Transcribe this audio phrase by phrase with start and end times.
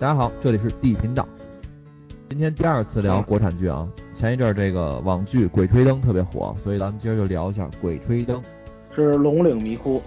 [0.00, 1.28] 大家好，这里是 D 频道。
[2.30, 8.42] 今天第二次聊国产剧啊，前一阵儿这个网剧《鬼吹灯》特别火，所以咱们今儿就聊一下《鬼吹灯》。
[8.96, 10.00] 是龙岭迷窟。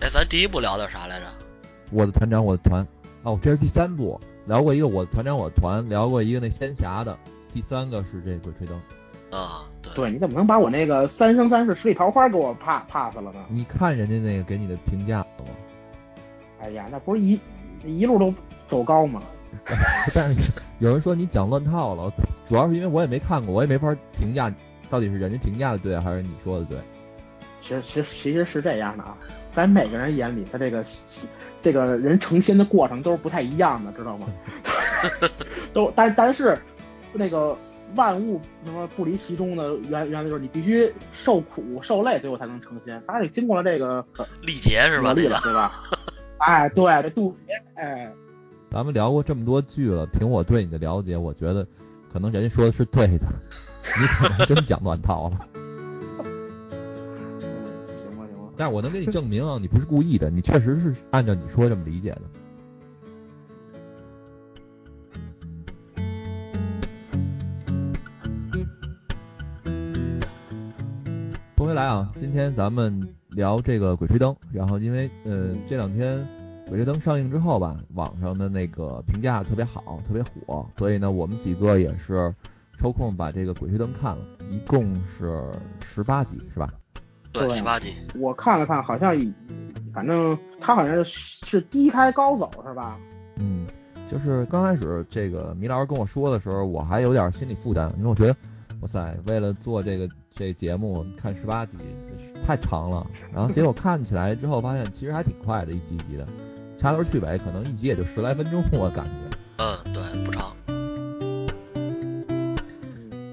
[0.00, 1.26] 哎，咱第一部聊的啥来着？
[1.90, 2.86] 我的团长，我的团。
[3.22, 7.18] 哦，这是第三部，聊过一个我的团长，我的团，聊过一个那仙侠的，
[7.50, 8.78] 第三个是这《鬼吹灯》。
[9.34, 13.44] 啊，对，对，你怎么能把我那个《三生三世十里桃花》给我 pass pass 了呢？
[13.48, 15.52] 你看人家那个给你的评价了吗？
[16.60, 17.38] 哎呀，那不是一
[17.84, 18.32] 一路都
[18.66, 19.20] 走高吗？
[20.14, 22.12] 但是有人说你讲乱套了，
[22.44, 24.52] 主要是因为我也没看过，我也没法评价
[24.90, 26.78] 到底是人家评价的对还是你说的对。
[27.60, 29.16] 其实其实其实是这样的啊，
[29.52, 30.84] 在每个人眼里，他这个
[31.62, 34.26] 这个人成仙的过程都是不太一样的，知道吗？
[35.72, 36.58] 都但但是
[37.12, 37.56] 那个
[37.96, 43.02] 万物什么不离其中的原原来就是你必须受苦受累，最后才能成仙。
[43.06, 44.04] 他得经过了这个
[44.42, 45.12] 历劫是吧？
[45.12, 45.84] 历了，对吧？
[46.38, 48.12] 哎，对，这渡劫，哎。
[48.70, 51.64] 咱们聊过这么多剧了，凭我对你的了解，我觉得
[52.12, 53.26] 可能人家说的是对的，
[54.00, 55.46] 你可能真讲乱套了。
[57.94, 58.52] 行吧，行吧。
[58.56, 62.22] 但是我能给你证明啊，你不是故意的，你确实是按照你说这么理解的。
[71.64, 76.18] 说回来啊，今天咱们聊这个《鬼吹灯》，然后因为呃这两天
[76.68, 82.30] 《鬼吹灯》上映之后吧，网上的那个评价特别好，特别火，所以呢，我们几个也是
[82.78, 85.42] 抽空把这个《鬼吹灯》看了，一共是
[85.82, 86.70] 十八集，是吧？
[87.32, 87.94] 对，十八集。
[88.14, 89.14] 我看了看，好像
[89.94, 92.98] 反正他好像是低开高走，是吧？
[93.36, 93.66] 嗯，
[94.06, 98.36] 就是刚开始这个米老师跟我说的时候，我还有点心理负担，因为我觉得，
[98.82, 101.78] 哇塞，为了做这个这节目看十八集
[102.44, 103.06] 太长了。
[103.32, 106.26] 然后结果看起来之后，发现其实还挺快的，一集一集的，
[106.76, 109.12] 掐头去尾，可能一集也就十来分钟，我感觉。
[109.58, 110.56] 嗯，对，不长。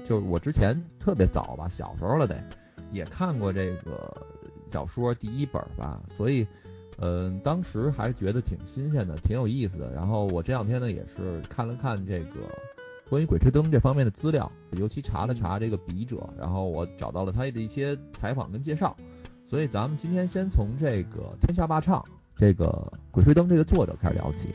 [0.06, 2.40] 就是我之前特别早吧，小时候了得，
[2.92, 4.14] 也看过这个
[4.70, 6.46] 小说第一本吧，所以。
[6.98, 9.90] 嗯，当时还觉得挺新鲜的，挺有意思的。
[9.92, 12.48] 然后我这两天呢，也是看了看这个
[13.08, 18.96] 关于《鬼吹灯》这方面的资料，尤其查了查这个笔者，然后我找到了他的一些采访跟介绍。
[19.44, 22.00] 所以咱们今天先从这个《天下霸唱》
[22.34, 24.48] 这个《鬼吹灯》这个作者开始聊起。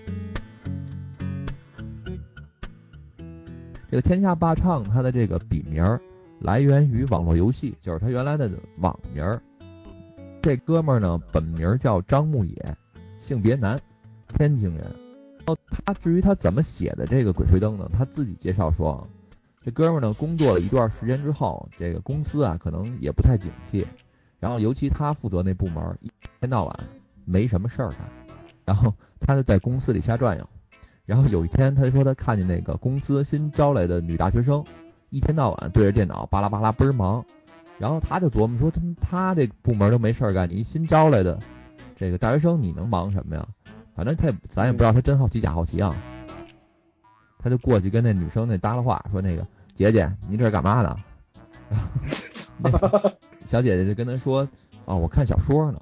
[3.91, 6.01] 这个《天下霸唱》他的这个笔名儿
[6.39, 9.39] 来源于网络游戏，就是他原来的网名儿。
[10.41, 12.75] 这哥们儿呢，本名叫张牧野，
[13.19, 13.79] 性别男，
[14.27, 15.06] 天津人。
[15.47, 17.89] 哦，他至于他怎么写的这个《鬼吹灯》呢？
[17.97, 19.07] 他自己介绍说，
[19.63, 23.87] 这哥们儿呢，工作了一段时间之后，这个公司啊，可能也不太景气。
[24.39, 26.79] 然后，尤其他负责那部门，一天到晚
[27.23, 27.99] 没什么事儿干，
[28.65, 30.47] 然后他就在公司里瞎转悠。
[31.05, 34.65] 然后有一天，他说他看见那个公司新招来的女大学生，
[35.09, 37.25] 一天到晚对着电脑巴拉巴拉倍儿忙。
[37.79, 41.39] 然后他就琢磨说，他他这部门都没事儿干，你一新招来的
[41.95, 43.47] 这个大学生，你能忙什么呀？
[43.97, 45.95] 反正他也咱也不知道他真好奇假好奇啊。
[47.39, 50.95] 他就过去跟那女生那搭了话，说那个姐姐，您这是干嘛呢？
[52.63, 53.11] 然后
[53.45, 54.47] 小姐姐就跟他说，
[54.85, 55.79] 啊，我看小说呢。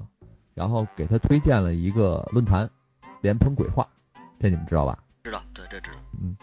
[0.53, 2.69] 然后给他推荐了一个论坛，
[3.19, 3.85] 莲蓬鬼话，
[4.39, 4.97] 这你们知道吧？
[5.21, 5.97] 知道，对，这知道。
[6.21, 6.37] 嗯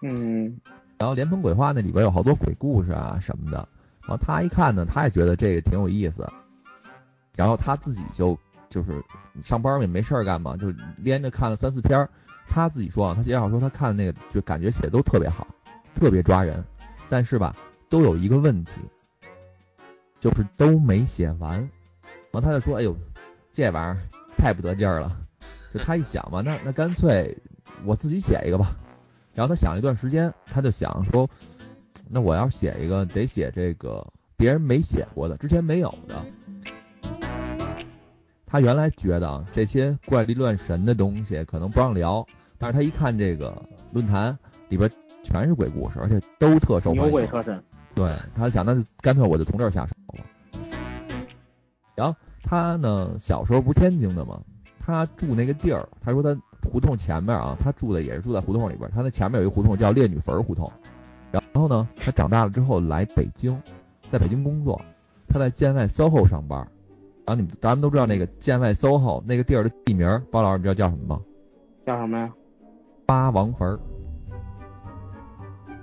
[0.00, 0.60] 嗯。
[0.96, 3.68] 然后莲蓬鬼话那里边有好多鬼故事啊什么的。
[4.00, 6.26] 然后他一看呢，他也觉得这个挺有意思，
[7.36, 8.38] 然后他自己就
[8.68, 9.02] 就是
[9.42, 12.08] 上班也没事儿干嘛，就连着看了三四篇。
[12.48, 15.46] 他自己说啊，他介绍说他看的那个就感觉写的都特别好，
[15.94, 16.64] 特别抓人，
[17.08, 17.54] 但是吧，
[17.88, 18.72] 都有一个问题，
[20.18, 21.58] 就是都没写完。
[22.30, 22.96] 然后他就说，哎呦，
[23.52, 23.98] 这玩意儿
[24.36, 25.16] 太不得劲儿了。
[25.74, 27.36] 就他一想嘛，那那干脆
[27.84, 28.76] 我自己写一个吧。
[29.34, 31.28] 然后他想了一段时间，他就想说。
[32.08, 34.06] 那我要写一个，得写这个
[34.36, 36.24] 别人没写过的，之前没有的。
[38.50, 43.62] 他原来觉得啊，这些怪力乱神的东西可能不让聊，但是他一看这个
[43.92, 44.36] 论坛
[44.70, 44.90] 里边
[45.22, 47.02] 全是鬼故事，而且都特受欢迎。
[47.02, 47.62] 牛鬼蛇神。
[47.94, 50.24] 对他想，那就干脆我就从这儿下手了。
[51.94, 54.40] 然后他呢，小时候不是天津的吗？
[54.78, 58.90] 他住那个地儿，他说他胡同前面啊，他住的也是住在胡同里边。
[58.94, 60.72] 他那前面有一个胡同叫烈女坟胡同。
[61.30, 63.60] 然后呢，他长大了之后来北京，
[64.08, 64.80] 在北京工作，
[65.28, 66.66] 他在建外 SOHO 上班。
[67.28, 71.20] 然后你们咱们都知道那个建外 SOHO 那个地儿的地名，包老师你知道叫什么吗？
[71.82, 72.32] 叫什么呀？
[73.04, 73.78] 八王坟。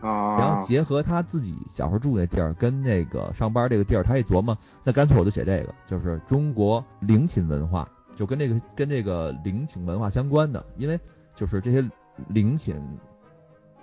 [0.01, 0.37] 啊。
[0.39, 10.99] 然后结合他自己小时候住那地儿，跟那个上班这个地儿，他一琢磨，那干脆我就写这个，就是中国陵寝文化，就跟这个跟这个陵寝文化相关的，因为
[11.35, 11.87] 就是这些
[12.29, 12.75] 陵寝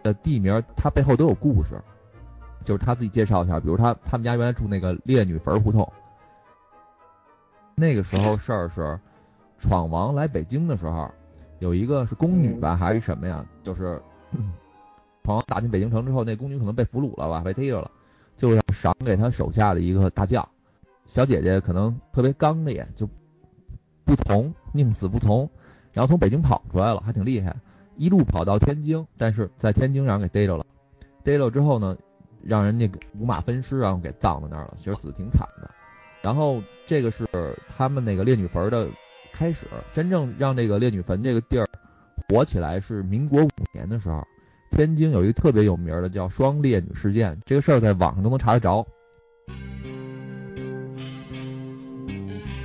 [0.02, 1.80] 的地名，它背后都有故事。
[2.64, 5.88] 就是他自己介绍一下，比如他他们家原来住那个烈女坟胡同，
[7.74, 8.98] 那个时候事儿是
[9.58, 11.10] 闯王来北京的时候，
[11.58, 13.44] 有一个是宫女吧，还是什么呀？
[13.62, 14.00] 就是
[15.24, 17.90] 闯王打进北京城之后，那宫女可能被俘虏了吧，被逮着了，
[18.36, 20.46] 就要赏给他手下的一个大将。
[21.06, 23.08] 小姐姐可能特别刚烈，就
[24.04, 25.48] 不从，宁死不从，
[25.92, 27.56] 然后从北京跑出来了，还挺厉害，
[27.96, 30.64] 一路跑到天津，但是在天津让人给逮着了，
[31.22, 31.96] 逮着之后呢？
[32.44, 32.90] 让人家
[33.20, 35.70] 五马分尸，然后给葬在那儿了，其实死的挺惨的。
[36.22, 37.26] 然后这个是
[37.68, 38.88] 他们那个烈女坟的
[39.32, 41.66] 开始，真正让这个烈女坟这个地儿
[42.28, 44.22] 火起来是民国五年的时候，
[44.70, 48.86] 天津有一个特别有名的叫双烈女事件，这个事儿在网上都能查得着。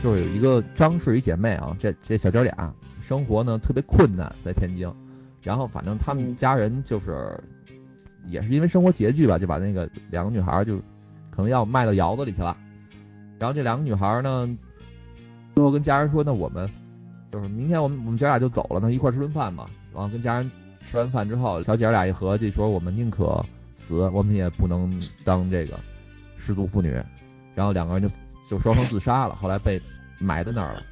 [0.04, 4.94] 就是有一个张氏一姐妹啊，这这小姐俩生活呢特别困难，在天津，
[5.42, 7.38] 然后反正他们家人就是。
[8.30, 10.78] 也是因为生活拮据吧，就把那个两个女孩就
[11.32, 12.58] 可能要卖到窑子里去了。
[13.40, 14.58] 然后这两个女孩呢，
[15.56, 16.70] 最后跟家人说：“那我们
[17.32, 20.52] 就是明天我们我们姐俩就走了，那一块吃顿饭嘛。”然后跟家人
[20.86, 23.44] 吃完饭之后，小姐俩一合计说：“我们宁可
[23.76, 25.80] 死，我们也不能当这个
[26.38, 27.00] 失足妇女。”
[27.54, 28.10] 然后两个人就
[28.50, 29.82] 就双双自杀了，后来被
[30.20, 30.84] 埋在那儿了。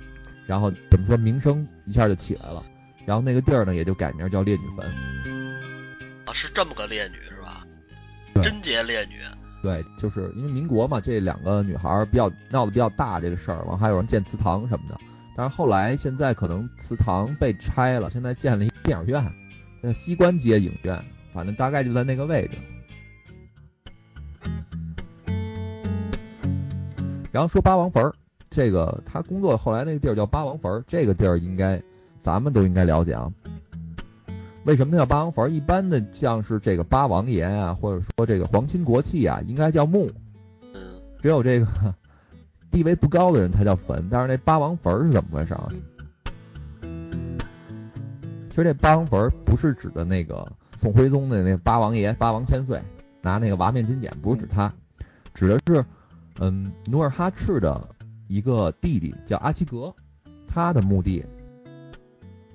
[0.47, 2.63] 然后怎么说名声一下就起来了，
[3.05, 4.85] 然后那个地儿呢也就改名叫烈女坟。
[6.25, 7.65] 啊，是这么个烈女是吧？
[8.43, 9.15] 贞洁烈女。
[9.65, 14.95] 对，就是因为民国嘛，这两个女孩比较闹得比较大这个事儿，完还有人建祠堂什么的。
[15.35, 19.33] 但是后来现在可能祠堂被拆了，现在建了一电影院，
[19.81, 21.03] 叫西关街影院，
[21.33, 22.59] 反正大概就在那个位置。
[27.31, 28.13] 然后说八王坟，
[28.51, 31.81] 这个他工作后来那个地儿叫八王坟，这个地儿应该
[32.19, 33.33] 咱们都应该了解啊。
[34.65, 35.53] 为什么叫八王坟？
[35.53, 40.09] 一般的像是这个八王爷啊，或者说这个皇亲国戚啊，应该叫墓。
[40.73, 40.99] 嗯。
[41.21, 41.67] 只有这个
[42.71, 44.07] 地位不高的人才叫坟。
[44.09, 45.69] 但是那八王坟是怎么回事啊？
[48.49, 52.81] 其实这八王坟不是指的那个宋徽宗的那八王爷八王千岁
[53.21, 54.73] 拿那个瓦面金简，不是指他，
[55.35, 55.85] 指的是
[56.39, 57.87] 嗯努尔哈赤的
[58.27, 59.93] 一个弟弟叫阿齐格，
[60.47, 61.23] 他的墓地。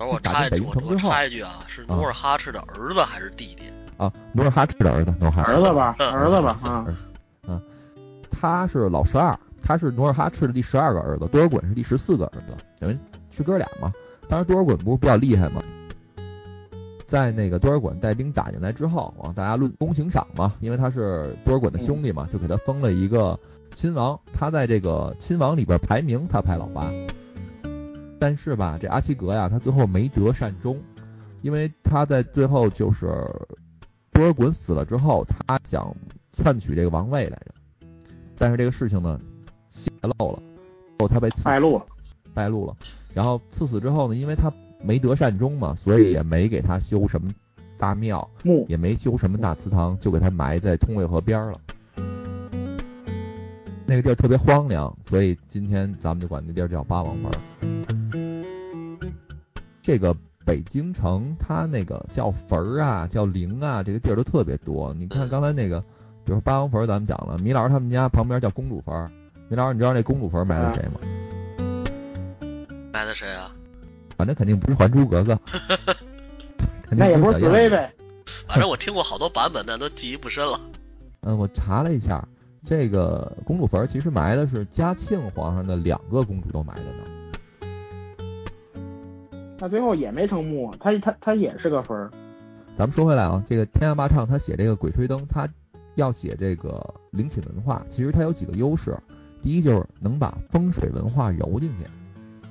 [0.07, 3.65] 我插一句，我插一句啊，是努尔哈赤的儿子还是弟弟？
[3.97, 6.87] 啊，努尔哈赤的儿子，努尔哈赤儿子吧，儿子吧，啊，
[7.47, 7.61] 嗯，
[8.31, 12.99] 他是老十二，他是努尔哈赤的第十二个儿子，多尔衮是第十四个儿子，等于
[13.31, 13.93] 是哥俩嘛。
[14.29, 15.63] 当时多尔衮不是比较厉害吗？
[17.07, 23.39] 在那个多尔衮带兵打进来之后啊，大家论功行赏嘛，因为他是多尔衮的兄弟嘛，就给他封了一个
[23.75, 24.19] 亲王。
[24.33, 26.89] 他在这个亲王里边排名，他排老八。
[28.21, 30.79] 但是吧，这阿奇格呀，他最后没得善终，
[31.41, 33.07] 因为他在最后就是
[34.13, 35.97] 多尔衮死了之后，他想
[36.35, 37.87] 篡取这个王位来着，
[38.37, 39.19] 但是这个事情呢
[39.71, 40.43] 泄露了，
[40.99, 41.87] 后他被败露了，
[42.35, 42.77] 败露了。
[43.15, 47.31] 然后赐死之后呢，因为他没得善终嘛，所以也没给他修什么
[47.79, 48.29] 大庙，
[48.69, 51.59] 也没修什么大祠堂，就给他埋在通渭河边了。
[53.87, 58.00] 那个地儿特别荒凉，所以今天咱们就管那地儿叫八王坟。
[59.83, 64.93] 这个北京城，它那个叫坟儿啊，叫陵啊，这个地儿都特别多。
[64.95, 65.81] 你看刚才那个，
[66.25, 69.11] 比如八王坟，咱们讲了，米老师他们家旁边叫公主坟。
[69.49, 71.01] 米老师，你知道那公主坟埋的谁吗？
[72.93, 73.51] 埋的谁啊？
[74.17, 75.35] 反正肯定不是《还珠格格》，
[76.91, 77.91] 那也不是紫薇呗。
[78.47, 80.61] 反正我听过好多版本，但都记忆不深了。
[81.23, 82.23] 嗯，我查了一下，
[82.65, 87.20] 这个公主坟其实埋的是嘉庆皇上的两个公主都埋的呢。
[89.61, 92.11] 他最后也没成木，他他他也是个分儿。
[92.75, 95.47] 咱们说回来啊，这个天下霸唱他写这个《鬼吹灯》，他
[95.97, 98.97] 要写这个陵寝文化，其实他有几个优势。
[99.43, 101.85] 第一就是能把风水文化揉进去。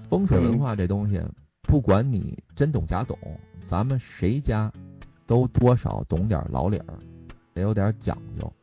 [0.07, 1.19] 风水文化这东西，
[1.63, 3.17] 不管你真懂假懂，
[3.63, 4.71] 咱们谁家
[5.25, 6.93] 都多少懂点老理儿，
[7.55, 8.53] 得有点讲究。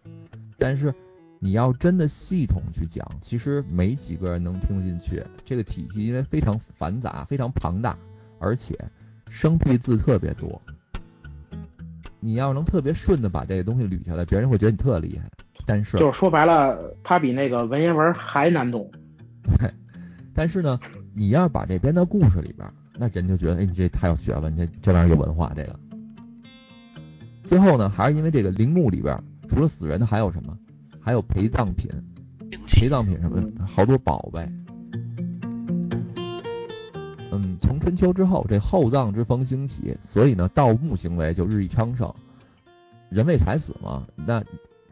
[0.57, 0.95] 但是
[1.41, 5.21] 你要真的系统去讲，其实没几个人能听得进去。
[5.45, 7.99] 这个体系因为非常繁杂、非常庞大，
[8.39, 8.75] 而且
[9.29, 10.61] 生僻字特别多。
[12.21, 15.31] 你要能特别顺的把这个东西捋下来，别人会觉得你特厉害。
[15.65, 18.91] 但是就是说白了，它比那个文言文还难懂。
[19.43, 19.71] 对，
[20.35, 20.79] 但是呢，
[21.15, 25.53] 你要把这编到故事里边，那人就觉得，哎，你这太有学问，你这这玩意儿有文化。
[25.55, 25.79] 这个
[27.45, 29.17] 最后呢，还是因为这个陵墓里边
[29.49, 30.57] 除了死人的还有什么？
[31.01, 31.89] 还有陪葬品，
[32.67, 34.45] 陪葬品什么的，好多宝贝。
[37.37, 42.13] 嗯，从春秋之后，这厚葬之风兴起，所以呢，盗墓行为就日益昌盛。
[43.11, 44.43] 人为财死嘛，那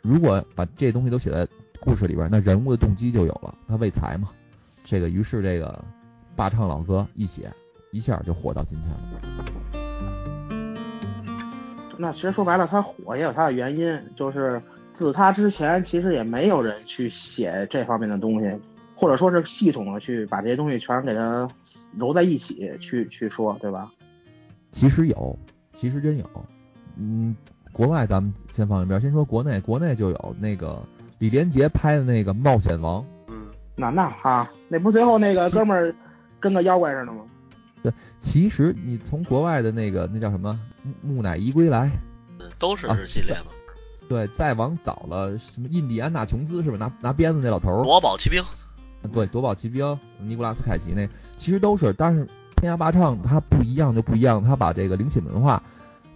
[0.02, 1.48] 如果把这东西都写在
[1.80, 4.28] 故事里边，那人物的动机就有了，他为财嘛。
[4.84, 5.84] 这个于是这个
[6.36, 7.50] 霸唱老歌一写，
[7.90, 8.98] 一下就火到今天了。
[11.96, 14.60] 那其实说白了，他火也有他的原因，就是。
[14.96, 18.46] 自他之前，其实也没有人去写这方面的东西，
[18.94, 21.48] 或者说是系统的去把这些东西全给它
[21.98, 23.90] 揉在一起去去说，对吧？
[24.70, 25.38] 其实有，
[25.72, 26.24] 其实真有。
[26.96, 27.34] 嗯，
[27.72, 30.82] 国外咱们先放一边，先说国内，国内就有那个
[31.18, 33.02] 李连杰拍的那个《冒险王》。
[33.28, 33.46] 嗯，
[33.76, 35.94] 那那哈，那不最后那个哥们儿
[36.40, 37.24] 跟个妖怪似的吗？
[37.82, 40.58] 对，其实你从国外的那个那叫什么
[41.02, 41.86] 《木乃伊归来》，
[42.38, 43.46] 嗯，都是系列嘛。
[44.08, 46.76] 对，再往早了，什么印第安纳琼斯是吧？
[46.76, 47.84] 拿拿鞭子那老头儿。
[47.84, 48.42] 夺宝奇兵。
[49.12, 55.62] 对，夺宝奇兵，尼古拉斯凯奇那，其实都是，但是天涯霸唱它不一样就不一样，它把这个灵隐文化，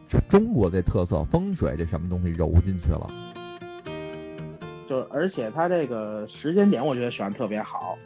[0.09, 3.09] 就中国这特色风水这什么东西揉进去了。
[4.87, 7.97] 就而且它这个时间点，我觉得选的特别好，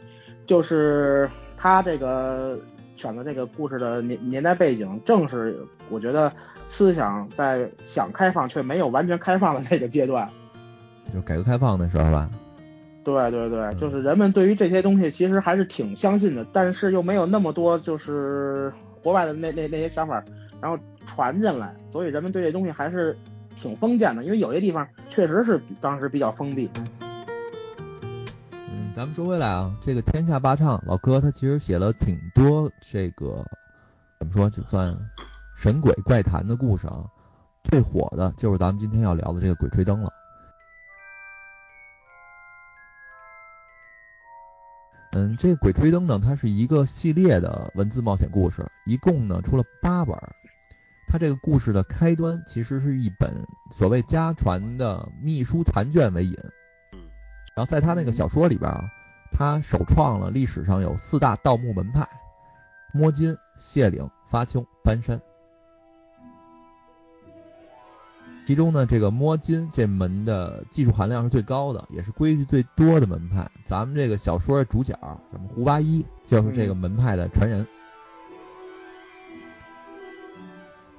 [0.45, 2.59] 就是他这个
[2.95, 6.31] 选的这个故事的年年代背景，正是我觉得。
[6.65, 10.27] 思想在想开放却没有完全开放的那个阶段，
[11.13, 12.29] 就改革开放的时候吧。
[13.03, 20.23] 对对对，就是人们对于这些东西其实还是挺相信的，但是又没有那么多就是国外的那那那些想法，
[20.61, 23.17] 然后传进来，所以人们对这东西还是
[23.55, 26.69] 挺封建的，因为有些地方确实是当时比较封闭。
[28.01, 33.45] 嗯，咱们说回来啊，这个天下霸唱老哥他其实写了挺多这个
[34.19, 34.97] 怎么说就算。
[35.55, 37.05] 神鬼怪谈的故事啊，
[37.63, 40.11] 最火的就是咱们今天要聊的这个《鬼吹灯》了。
[45.15, 50.17] 嗯，这个《鬼吹灯》呢，它是一个系列的文字冒险故事，一共呢出了八本。
[51.07, 56.35] 它这个故事的开端其实是一本所谓家传的秘书残卷为引。
[56.93, 56.99] 嗯
[57.55, 58.81] 然后在他那个小说里边啊，
[59.31, 62.07] 他首创了历史上有四大盗墓门派：
[62.91, 65.21] 摸金、谢岭、发丘、搬山。
[68.45, 73.49] 其中呢，这个摸金这门的技术含量是最高的，也是规矩最多的门派。
[73.63, 74.93] 咱们这个小说的主角，
[75.31, 77.65] 咱们胡八一就是这个门派的传人。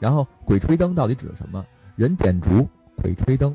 [0.00, 1.64] 然后，鬼吹灯到底指的什么？
[1.96, 3.54] 人点烛，鬼吹灯，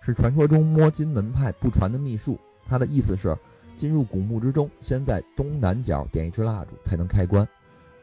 [0.00, 2.38] 是传说中摸金门派不传的秘术。
[2.66, 3.36] 它的意思是，
[3.76, 7.48] 进入古墓之中，先在东南角点一支蜡烛才能开关。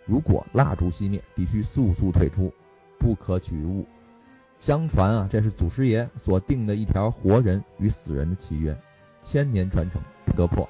[0.05, 2.53] 如果蜡烛熄灭，必须速速退出，
[2.97, 3.85] 不可取物。
[4.65, 8.75] 相传啊，这是祖师爷所定的一条活人与死人的契约，
[9.21, 10.67] 千年传承不得破。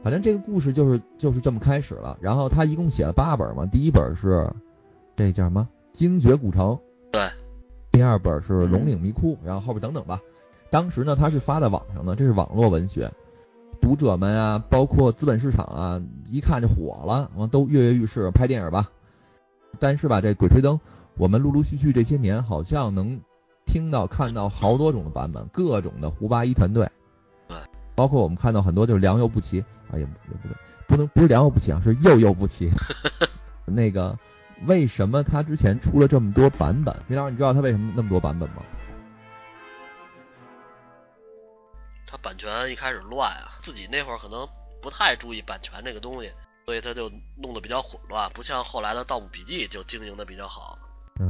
[0.00, 2.16] 反正这个故事就是就是这么开始了。
[2.20, 4.48] 然后他一共写了八本嘛，第一本是
[5.16, 6.66] 这叫什么《精绝古城》，
[7.10, 7.28] 对，
[7.90, 10.20] 第二本是《龙岭迷窟》，然后后边等等吧。
[10.70, 13.10] 当时呢，他是发在网上的，这是网络文学，
[13.80, 18.88] 读者们啊，包括资本市场啊，一看就火了，完都跃跃欲试，拍电影吧。
[19.78, 20.76] 但是吧，这《鬼吹灯》，
[21.16, 23.20] 我们陆陆续续这些年好像能
[23.64, 26.90] 听到、看到好多种的版本，各种的胡八一团队，
[27.48, 27.56] 对，
[27.94, 29.60] 包括我们看到很多就是良莠不齐
[29.90, 30.06] 啊，也也
[30.42, 30.56] 不对，
[30.88, 32.70] 不能不是良莠不齐啊，是幼幼不齐。
[33.64, 34.18] 那个
[34.66, 36.94] 为什么他之前出了这么多版本？
[37.08, 38.62] 李老师，你知道他为什么那么多版本吗？
[42.06, 44.44] 他版权一开始乱啊，自己那会儿可能
[44.82, 46.32] 不太注意版权这个东西。
[46.70, 50.78] 所以他就弄得比较混乱，不像后来的《盗墓笔记》就经营的比较好。
[51.18, 51.28] 嗯，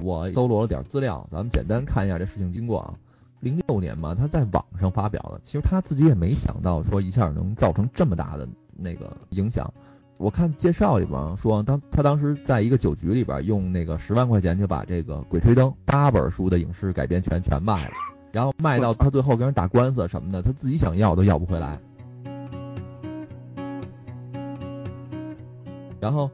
[0.00, 2.94] 我搜罗了点资料，咱们简单看一下这事情经过啊。
[3.40, 9.70] 零六年嘛，他在网上发表的，其实他自己也没想到说一下能造成这么大的那个影响。
[10.16, 17.94] 我看介绍里边说，当他当时在一个酒局里边用那个十万块钱就把这个《鬼吹灯》八本书的影视改编权全卖了，
[18.32, 21.78] 然后卖到他最后跟人打官司什么的，他自己想要都要不回来。
[26.00, 26.30] 然后，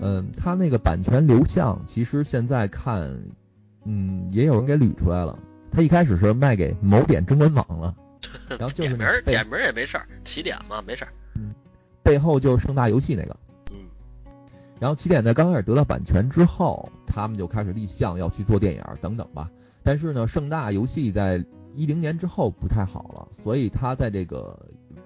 [0.00, 3.22] 嗯，它那个版权流向，其实现在看，
[3.84, 5.38] 嗯，也有人给捋出来了。
[5.70, 7.94] 它一开始是卖给某点中文网了，
[8.48, 11.12] 然后就是点名儿点名儿也没事儿，起点嘛没事儿。
[11.36, 11.54] 嗯
[12.02, 13.36] 背后就是盛大游戏那个。
[13.70, 13.76] 嗯，
[14.80, 19.50] 然后起点在刚开始得到版权之后，他们就开始立项要去做电影等等吧。
[19.82, 21.44] 但是呢，盛大游戏在
[21.74, 24.58] 一零年之后不太好了，所以他在这个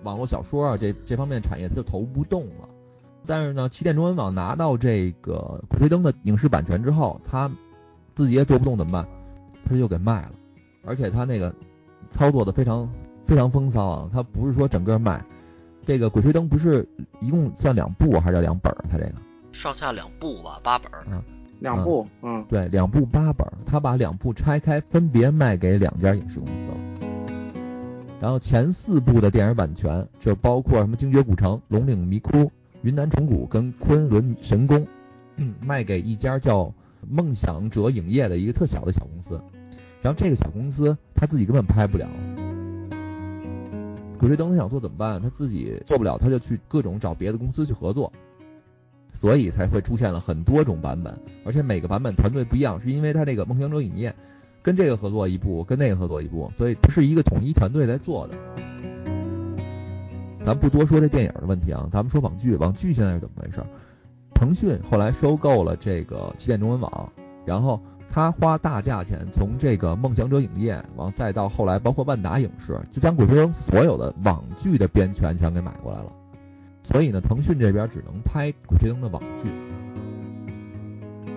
[0.05, 2.69] 网络小说啊这这方面产业他就投不动了。
[3.27, 7.51] 但是呢，起点中文网拿到这个《鬼吹灯》的影视版权之后，他
[8.15, 9.07] 自己也做不动怎么办？
[9.65, 10.33] 他就给卖了，
[10.85, 11.55] 而且他那个
[12.11, 12.89] 操作的非常
[13.25, 15.25] 非常风骚啊，他不是说整个卖。
[15.85, 16.87] 这个《鬼吹灯》不是
[17.21, 18.85] 一共算两部还是两本儿？
[18.91, 19.13] 他这个
[19.53, 21.05] 上下两部吧，八本儿。
[21.61, 26.75] 两部，嗯，对，两部八本儿，他把两部拆开，分别卖给两家影视公司了。
[28.21, 32.31] 然后前四部的电影版权就包括什么《精绝古城》《龙岭迷窟》
[32.83, 34.87] 《云南虫谷》跟《昆仑神宫》，
[35.65, 36.75] 卖给一家叫
[37.09, 39.41] 梦想者影业的一个特小的小公司。
[40.03, 42.09] 然后这个小公司他自己根本拍不了。
[44.19, 45.23] 鬼吹灯他想做怎么办？
[45.23, 48.13] 他自己做不了，他就去各种找别的公司去合作，
[49.13, 54.13] 所以才会出现了很多种版本，而且每个版本团队不一样，是因为他这个梦想者影业
[54.61, 58.37] 跟这个合作一部，跟那个合作一部，所以不是一个统一团队在做的。
[60.45, 63.63] 咱不多说这电影的问题啊，咱们说网剧，网剧现在是怎么回事？
[64.35, 67.13] 腾讯后来收购了这个起点中文网，
[67.45, 67.81] 然后。
[68.15, 76.13] 他花大价钱从这个梦想者影业，完再到后来包括万达影视，就将《鬼吹灯》所有的网剧的编权全给买过来了。
[76.83, 79.49] 所以呢，腾讯这边只能拍《鬼吹灯》的网剧，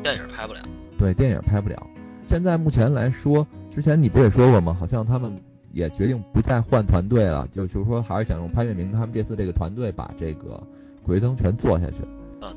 [0.03, 0.59] 电影拍不了。
[0.97, 1.81] 对，电影拍不了。
[2.25, 4.75] 现在目前来说，之前你不也说过吗？
[4.77, 5.41] 好像他们
[5.75, 10.55] 也决定不再换团队了，就就是说还是想用潘粤明他们这次这个团队把这个
[11.05, 11.98] 《鬼吹灯》全做下去。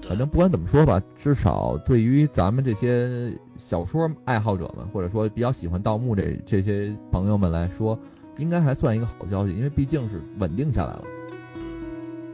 [0.07, 7.99] 反正不管怎么说吧，至少对于咱们这些小说爱好者们，或者说比较喜欢盗墓这这些朋友们来说，
[8.37, 11.05] 应该还算一个好消息，因为毕竟是稳定下来了。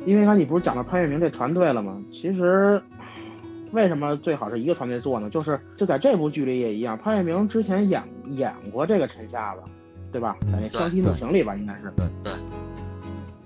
[0.04, 1.98] 因为刚你不是讲到潘粤明这团队了吗？
[2.10, 2.82] 其实
[3.72, 5.30] 为什么最好是一个团队做呢？
[5.30, 9.62] 就是就在这部剧里也一样，潘粤明之前演演过这个陈瞎子，
[10.14, 10.36] 对吧？
[10.42, 11.92] 在那《相亲怒行》里吧，应该是。
[11.96, 12.32] 对对。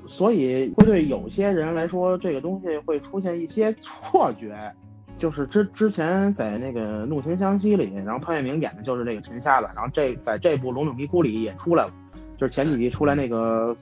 [0.07, 4.71] 所以会对有些人来说，这个东西会出现一些错觉，
[5.17, 11.91] 就是之之前在那个《怒晴湘西》里，然后潘粤明演的就是这个陈瞎子，然后这在这部《龙岭迷窟》里也出来了，
[12.37, 13.75] 就是前几集出来那个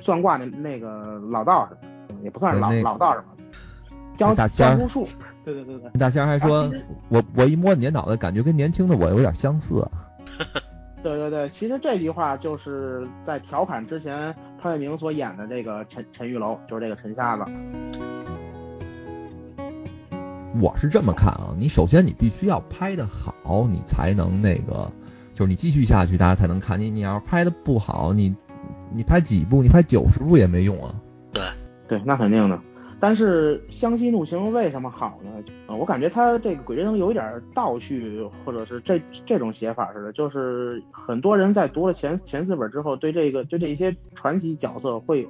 [0.00, 1.76] 算卦那那个老道士，
[2.22, 3.26] 也不算是老老道士吧，
[4.16, 5.06] 江江湖术，
[5.44, 5.90] 对对对对。
[5.98, 6.70] 大仙还说，
[7.10, 9.86] 我我一摸你这脑袋，感觉跟年轻的我有点相似。
[11.02, 17.44] 对对对，其实这句话就是在调侃之前潘粤明所演的这个陈陈玉楼，就是这个陈瞎子。
[20.60, 24.90] 我是这么看啊，你首先你必须要拍的好，你才能那个，
[25.34, 26.90] 就是你继续下去，大家才能看你。
[26.90, 28.34] 你要是拍的不好，你
[28.92, 30.92] 你拍几部，你拍九十部也没用啊。
[31.32, 31.44] 对
[31.86, 32.58] 对，那肯定的。
[33.00, 35.30] 但是《湘西怒晴》为什么好呢？
[35.68, 45.28] 呃，我感觉它这个《鬼吹灯》有一点倒叙，或者是这这种写法似的，就是很多人在读了前前四本之后，对这个对这些传奇角色会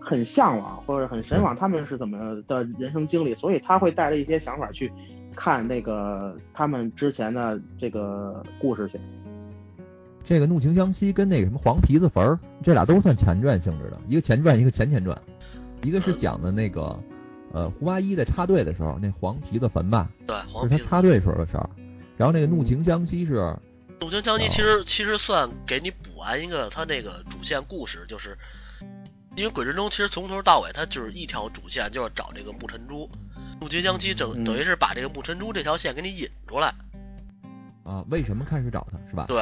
[0.00, 4.92] 很向往，或者很神往他们是怎么的人生经历，所以他会带着一些想法去
[5.34, 9.00] 看那个他们之前的这个故事去。
[10.22, 15.18] 这个《怒晴湘西》跟那个什么《黄皮子坟儿》，这俩都算前传性质的，一个前传，一个前前传。
[15.82, 16.98] 一个是讲的那个，
[17.52, 21.70] 呃，胡八一在插队的时候，那黄皮子坟吧，对，是他插队时候的事儿。
[22.16, 23.56] 然后那个怒晴湘西是，
[24.00, 28.36] 怒晴湘西其实其实算给你补完一个他那个主线故事，就是
[29.36, 33.08] 因为鬼神中其实从头到尾它就是一条主线，就是找这个木尘珠。
[33.60, 36.74] 怒晴湘西整等于是把这个木尘珠这条线给你引出来。
[37.84, 39.26] 啊，为什么开始找他是吧？
[39.28, 39.38] 对。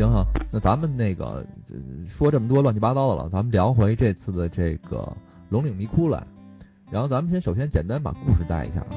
[0.00, 1.46] 行哈，那咱们那个
[2.08, 5.14] 说这么多乱七八糟的了，咱们聊回这次的这个
[5.50, 6.26] 龙岭迷窟来。
[6.90, 8.88] 然后咱们先首先简单把故事带一下啊。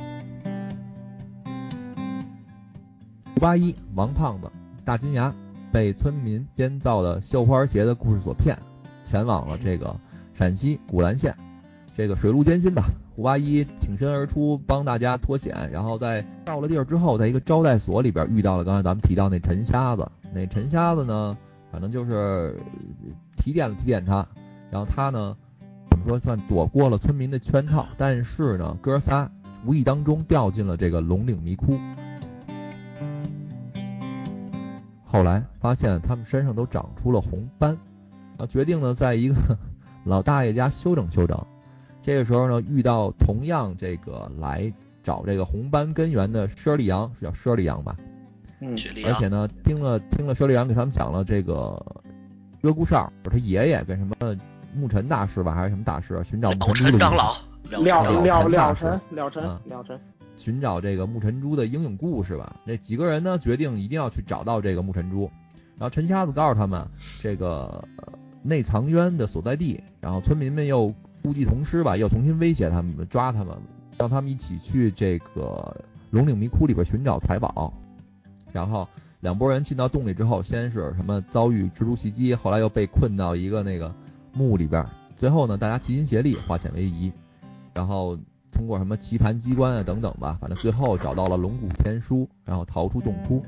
[3.33, 4.49] 胡八一、王胖子、
[4.85, 5.35] 大金牙
[5.73, 8.57] 被村民编造的绣花鞋的故事所骗，
[9.03, 9.93] 前往了这个
[10.33, 11.35] 陕西古兰县。
[11.97, 12.85] 这个水路艰辛吧，
[13.15, 20.10] 胡八一挺身而出帮大家脱险，然后在到了地儿之后，在一个招待所里边遇到了刚才咱们提到那陈瞎子。
[20.34, 21.38] 那陈瞎子呢，
[21.71, 22.58] 反正就是
[23.38, 24.26] 提点了提点他，
[24.71, 25.38] 然后他呢，
[25.91, 29.30] 怎么说算躲过了村民的圈套，但是呢，哥仨
[29.63, 31.80] 无意当中掉进了这个龙岭迷窟。
[35.06, 37.78] 后来发现他们身上都长出了红斑，
[38.38, 39.36] 啊，决定呢在一个
[40.04, 41.45] 老大爷家休整休整。
[42.03, 47.95] 这个时候呢，遇到同样这个来找这个红斑根源的佘丽阳，是叫佘丽阳吧？
[48.59, 51.83] 嗯雪莉啊，而且呢，听了听了舍利阳给他们讲了这个
[52.61, 54.15] 鹧鸪哨，就是他爷爷跟什么
[54.75, 57.33] 牧尘大师吧，还是什么大师，寻找牧了尘长老，
[57.69, 59.99] 了尘了了了尘了尘嗯了尘，
[60.35, 62.55] 寻找这个牧尘珠的英勇故事吧。
[62.65, 65.29] 那几个人呢，决定一定要去找到这个牧尘珠。
[65.77, 66.87] 然后陈瞎子告诉他们，
[67.21, 69.81] 这个呃内藏渊的所在地。
[69.99, 73.57] 然后村民们又故技重施吧，又重新威胁他们，抓他们，
[73.97, 75.75] 让他们一起去这个
[76.12, 77.73] 龙岭迷窟里边寻找财宝。
[78.51, 78.88] 然后
[79.21, 83.93] 两拨人进到洞里之后，先是什么遭遇蜘蛛袭击，后来又被困到一个那个
[84.33, 84.86] 墓里边。
[85.15, 87.12] 最后呢，大家齐心协力，化险为夷，
[87.73, 88.17] 然后
[88.51, 93.41] 通过什么棋盘机关啊等等吧，反正最后找到了龙骨天书，然后逃出洞窟。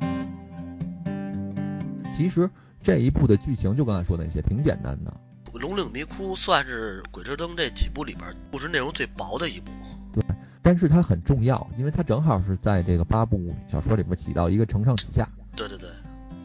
[2.09, 2.49] 其实
[2.81, 5.13] 这一部的剧情就刚才说那些，挺简单的。
[5.57, 9.71] 龙岭迷窟算是《鬼吹灯》这几部里边故事内容最薄的一部。
[10.13, 10.23] 对
[10.61, 15.29] 但是它很重要，因为它正好是在这个八部小说里边起到一个承上启下。
[15.55, 15.89] 对对对，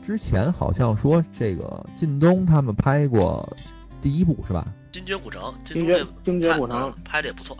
[0.02, 3.56] 之前好像说这个靳东他们拍过
[4.00, 4.64] 第一部是吧？
[4.92, 7.56] 精绝古城，精绝精绝古城嗯，拍的也不错。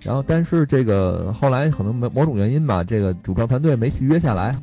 [0.00, 4.56] 然后但是这个后来可能某某种原因吧，这个主创团队没续约下来。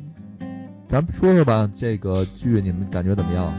[0.88, 3.52] 咱们说说吧，这个剧你们感觉怎么样？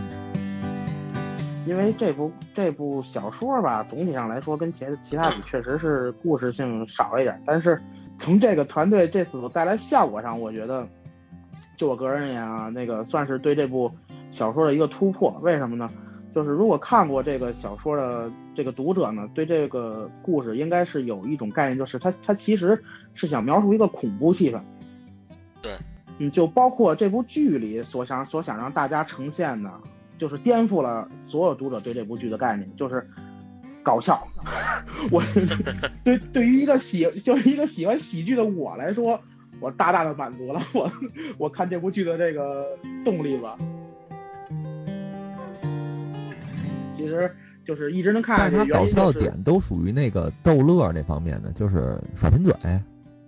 [1.66, 7.80] 因为这部这部小说吧，总体上来说跟其其他比确实是故事性少一点，但是
[8.18, 10.88] 从这个团队这次所带来效果上，我觉得，
[11.78, 13.92] 就我个人而言啊，那个算是对这部
[14.32, 15.38] 小说的一个突破。
[15.42, 15.90] 为什么呢？
[16.34, 22.82] 就是如果看过这个小说的这个读者呢，对这个故事应该是有一种概念，就是它它其实
[23.14, 24.60] 是想描述一个恐怖气氛。
[25.62, 25.78] 对，
[26.18, 29.70] 嗯，就包括这部剧里所想所想让大家呈现的，
[30.22, 33.10] 就是颠覆了所有读者对这部剧的概念，就是
[33.82, 34.22] 搞笑。
[35.10, 35.20] 我
[36.06, 39.20] 对对于一个喜就是一个喜欢喜剧的我来说，
[39.60, 40.92] 我大大的满足了我
[41.40, 42.68] 我看这部剧的这个
[43.04, 43.58] 动力吧。
[46.96, 52.54] 其实就是一直能看但是下去，搞笑的点都属于那个逗乐那方面的，就是耍贫嘴。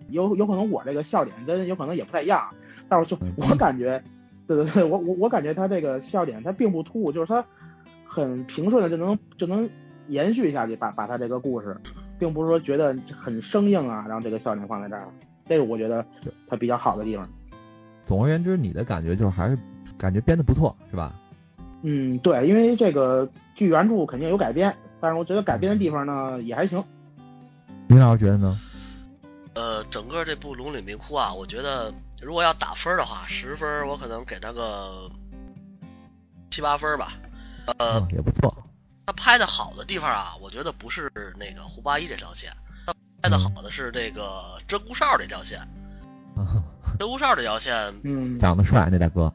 [0.10, 2.50] 有有可能我这个笑点跟有可能也不太一样，
[2.88, 4.00] 但是就嗯我感觉，
[4.48, 7.46] 对对对，我我我感觉他这个笑点他并不突兀，就是他
[8.06, 9.70] 很平顺的就能就能
[10.08, 11.78] 延续下去，把把他这个故事，
[12.20, 15.08] 并不是说觉得很生硬啊，然后这个笑点放在这儿，
[15.46, 16.06] 这个我觉得
[16.48, 17.28] 他比较好的地方。
[18.06, 19.58] 总而言之，你的感觉就是还是
[19.98, 21.14] 感觉编的不错，是吧？
[21.84, 26.84] 嗯，对，因为这个剧原著肯定有改编，但是我觉得改编的地方呢也还行。
[27.88, 28.58] 林老师觉得呢？
[29.54, 35.12] 呃，整个这部《龙岭迷窟》啊，我觉得如果要打分的话，十分我可能给他个
[36.50, 37.14] 七八分吧。
[37.78, 38.56] 呃，嗯，也不错。
[39.06, 42.52] 他拍的好的地方啊，我觉得不是那个胡八一这条线，
[42.86, 45.60] 他拍的好的是这个鹧鸪哨这条线。
[46.36, 46.64] 啊
[47.00, 49.34] 鹧鸪哨这条线，嗯，长得帅那大哥，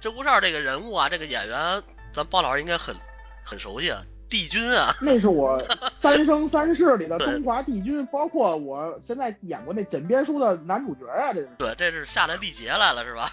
[0.00, 1.82] 鹧鸪哨这个人物啊，这个演员，
[2.12, 2.94] 咱包老师应该很
[3.42, 5.60] 很熟悉啊，帝君啊， 那是我
[6.00, 11.48] 《三生三世》里的 对东华帝君，包括我现在演过那枕边书的男主角啊，这是。
[11.58, 13.32] 对，这是下来历劫来了是吧？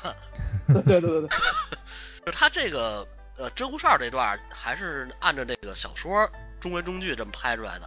[0.68, 1.30] 对对对对，
[2.26, 3.08] 就他这个
[3.38, 6.30] 呃鹧鸪哨这段还是按照这个小说
[6.60, 7.86] 中规中矩这么拍出来的，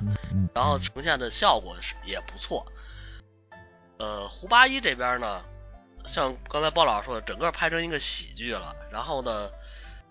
[0.54, 2.64] 然后呈现的效果是也不错。
[3.98, 5.42] 呃，胡八一这边呢，
[6.06, 8.74] 像刚才包老师说的，整个拍成一个喜剧了。
[8.90, 9.50] 然后呢，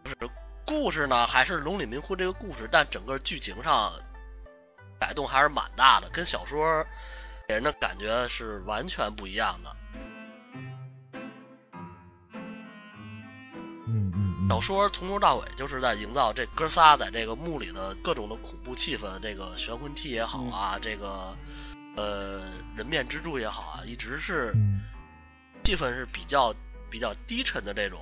[0.05, 0.31] 就是
[0.69, 3.91] 故事呢还是龙岭迷窟这个故事，但整个剧情上
[4.99, 6.86] 改动还是蛮大的，跟小说
[7.47, 9.75] 给人的感觉是完全不一样的。
[13.88, 21.36] 嗯嗯嗯，小说从头到尾就是在营造这哥仨在这个墓里的各种的恐怖气氛，这个悬魂梯也好啊，这个
[21.97, 22.43] 呃
[22.75, 24.84] 人面蜘蛛也好啊，一直是嗯。
[25.63, 26.53] 气氛是比较
[26.91, 27.99] 比较低沉的这种。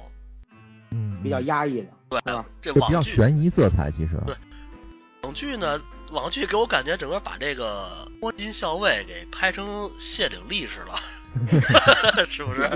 [0.92, 2.46] 嗯，比较压抑的，对是吧？
[2.62, 4.18] 这就比较悬疑色彩，其实。
[4.26, 4.36] 对
[5.24, 10.96] 网剧呢，网剧给我感觉整个把这个摸金校尉给拍成谢顶力士了，
[12.30, 12.70] 是不是？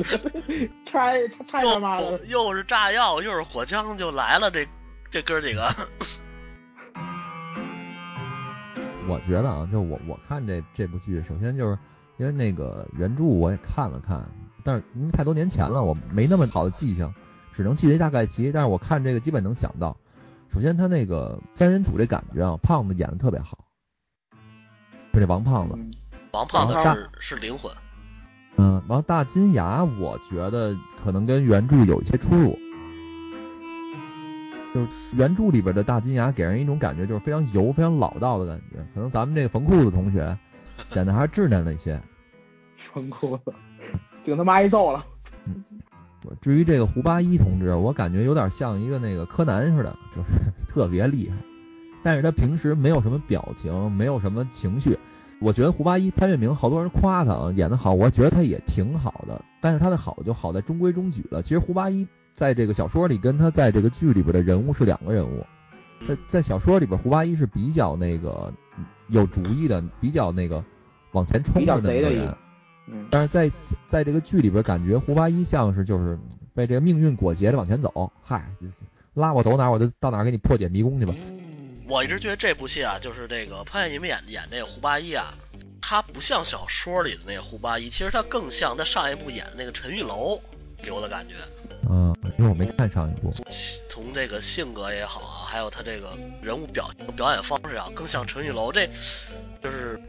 [0.85, 4.67] 太太他妈的又又是炸药，又是火枪，就来了这
[5.09, 5.73] 这哥几个。
[9.07, 11.77] 我觉得啊，就我我看这这部剧，首先就是
[12.17, 14.23] 因为那个原著我也看了看，
[14.63, 17.13] 但是因为太多年前了，我没那么好的记性，
[17.53, 18.51] 只能记得一大概齐。
[18.51, 19.97] 但是我看这个基本能想到，
[20.53, 23.57] 首先他那个三人组这感觉啊，胖子演的特别好，
[25.13, 25.91] 就这王胖子，嗯
[26.31, 27.71] 王胖子是是灵魂，
[28.55, 32.57] 嗯，然后大金牙，我觉得可能跟原著有一些出入。
[34.73, 38.77] 就是原著里边的大金牙给人一种感觉，就是非常油、非常老道的感觉。
[38.93, 40.37] 可能咱们这个缝裤子同学
[40.85, 42.01] 显得还是稚嫩了一些。
[42.93, 43.53] 冯裤子，
[44.23, 45.05] 顶他妈挨揍了。
[46.41, 50.29] 至于这个胡八一同志，我感觉有点像一个那个柯南似的，就是
[50.67, 51.35] 特别厉害，
[52.03, 54.97] 但是他平时没有什么表情，没有什么情绪。
[55.39, 61.41] 我觉得胡八一潘粤明好多人夸他啊演得好，我觉得他也挺好的，但是他的好就好在中规中矩了。
[61.41, 65.43] 其实胡八一在这个小说里跟他在这个剧里边的人物是两个人物。
[66.07, 68.51] 在在小说里边，胡八一是比较那个
[69.07, 70.63] 有主意的，比较那个
[71.11, 72.35] 往前冲的那个人。
[72.91, 73.49] 嗯，但是在
[73.87, 76.19] 在这个剧里边，感觉胡八一像是就是
[76.53, 78.73] 被这个命运裹挟着往前走，嗨，就是
[79.13, 81.13] 拉我走哪儿我就到哪儿给你破解迷宫去吧。
[81.87, 85.33] 我一直觉得这部戏啊，就是这个潘粤明演演这个胡八一啊，
[85.81, 90.41] 他不像小说里的那个胡八一，其实他更像他上一部演的那个陈玉楼
[90.81, 91.35] 给我的感觉。
[91.89, 93.31] 嗯，因为我没看上一部。
[93.33, 93.45] 从
[93.89, 98.71] 从这个性格也好啊，还有他这个人物表表演方式啊，更像陈玉楼。
[98.71, 98.87] 这
[99.61, 99.99] 就是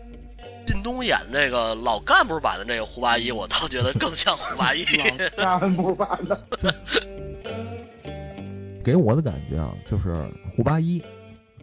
[0.67, 4.85] 靳东演这个老干部版的这个胡八一，我倒觉得更像胡八一。
[5.37, 6.45] 老干部版的，
[8.85, 11.03] 给我的感觉啊，就是胡八一、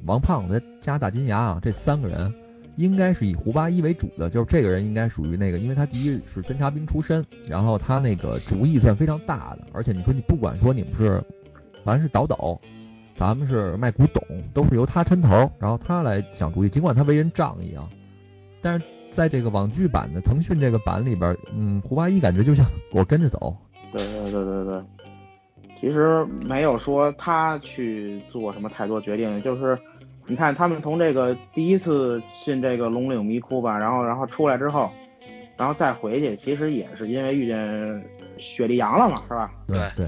[0.05, 2.33] 王胖子加大金牙啊，这三个人
[2.75, 11.21] 应该是以胡八一为主的，就是这个人应该属于那个，因为他第一是侦察兵出身，然后他那个主意算非常大的，而且你说你不管说你们是，
[11.85, 12.59] 咱是倒斗，
[13.13, 17.83] 咱们是卖古董，都是由他抻头，然后他来想主意，尽管他为人仗义啊，
[18.61, 23.55] 但是在这个网剧版的腾讯这个版里边，嗯，胡八一感觉就像我跟着走，
[23.91, 24.83] 对对对对对，
[25.75, 29.77] 其实没有说他去做什么太多决定，就是
[30.27, 34.91] 你看他们从这个第一次进这个龙岭迷窟吧，然后然后出来之后，
[35.57, 38.03] 然后再回去，其实也是因为遇见
[38.37, 39.51] 雪莉杨了嘛，是吧？
[39.67, 40.07] 对对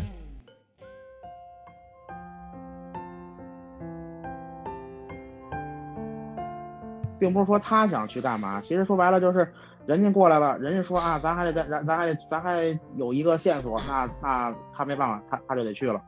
[7.21, 9.53] 并不是说他想去干嘛，其实说白了就是
[9.86, 16.01] 人家过来了，人家说啊，咱还得咱咱咱还得咱还有一个线索，那那他没办法，他他就得去了。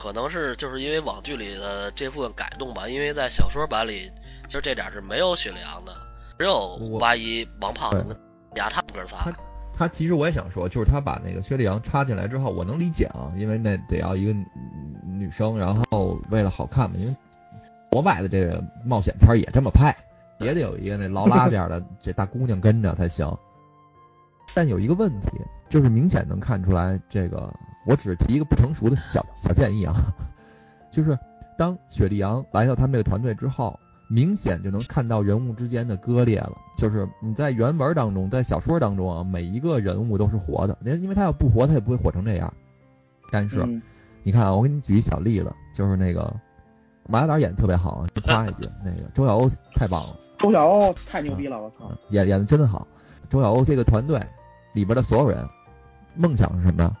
[0.00, 4.10] 可能是就是因为网剧里的这部分改动吧，因为在小说版里，
[4.48, 5.92] 其实这点是没有雪莉杨的，
[6.36, 8.16] 只有胡八一、王胖子跟
[8.56, 9.32] 牙他们哥仨
[9.72, 9.86] 他。
[9.86, 14.46] 其实我也想说，就是他把那个薛丽阳插进来之后，我能理解啊，因为那得要一个女
[15.04, 17.16] 女生，然后为了好看嘛，因为
[17.90, 19.94] 国外的这个冒险片也这么拍，
[20.40, 23.30] 也得有一个那劳拉边的 这大姑娘跟着才行。
[24.54, 25.28] 但有一个问题，
[25.68, 27.52] 就是明显能看出来，这个
[27.86, 29.94] 我只是提一个不成熟的小小建议啊，
[30.90, 31.16] 就是
[31.56, 36.52] 当雪莉杨来到他们这个团队之后，明显就能看到人物之间的割裂了。
[36.76, 42.52] 就是你在原文当中，在小说当中啊，每一个人物都是活的，因因为他要不活，他也不会火成这样。
[43.30, 43.80] 但是、嗯
[44.22, 46.34] 你看啊，我给你举一小例子，就是那个
[47.10, 50.16] 马大胆演的特别好啊，夸一句，那个周晓鸥太棒了。
[50.38, 51.88] 周晓鸥太牛逼了，我操！
[51.90, 52.86] 嗯演演的真的好。
[53.28, 54.20] 周晓鸥这个团队
[54.72, 55.46] 里边的所有人，
[56.14, 56.96] 梦想是什么呀？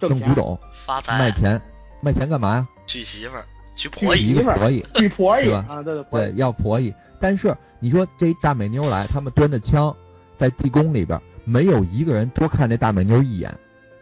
[0.00, 1.60] 挣古董，发财、卖钱，
[2.00, 2.68] 卖钱干嘛呀？
[2.86, 3.44] 娶媳妇儿、
[3.76, 6.92] 娶娶婆姨，一个媳妇儿婆姨，娶婆姨是吧啊，对对对，要婆姨。
[7.18, 9.94] 但是你说这大美妞来，他们端着枪
[10.38, 13.50] 在地宫里边，没有一个人多看这大美妞一眼。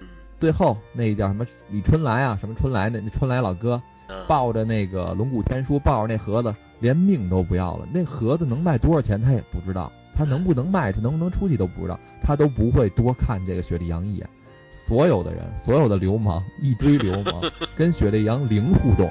[0.01, 0.09] 嗯
[0.41, 3.94] 最后那叫什么李春来啊，什么春来那那春来老哥嗯，
[4.29, 7.87] 抱着那个龙骨天书，抱着那盒子，连命都不要了。
[7.93, 14.29] 那盒子能卖多少钱他也不知道，他能不能卖，他能不能出去都不知道，他都不会多看这个雪莉杨一眼。
[14.71, 17.43] 所有的人，所有的流氓，一堆流氓
[17.77, 19.09] 跟雪莉杨零互动。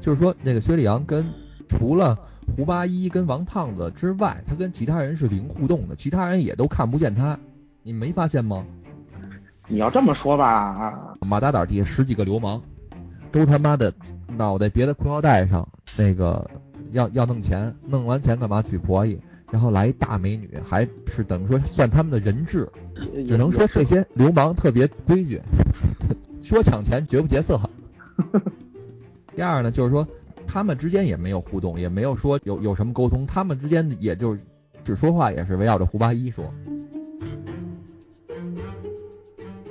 [0.00, 1.26] 就是说，那个薛丽阳跟
[1.68, 2.16] 除了
[2.56, 7.38] 胡八一跟王胖子之外，他跟其他人是零互动的，其他人也都看不见他。
[7.82, 8.64] 你没发现吗？
[9.66, 12.60] 你要这么说吧啊，马大胆底下十几个流氓，
[13.32, 13.92] 都他妈的
[14.36, 16.50] 脑袋别在裤腰带上，那个
[16.92, 19.18] 要要弄钱，弄完钱干嘛娶婆姨，
[19.50, 22.68] 然后来一大美女，还是等于说算他们的人质，
[23.26, 25.40] 只能说这些流氓特别规矩，
[26.42, 27.58] 说抢钱绝不劫色。
[29.34, 30.06] 第二呢，就是说
[30.46, 34.36] 他们之间也没有互动，也没有说有有什么沟通，他们之间也就
[34.84, 36.44] 只说话也是围绕着胡八一说。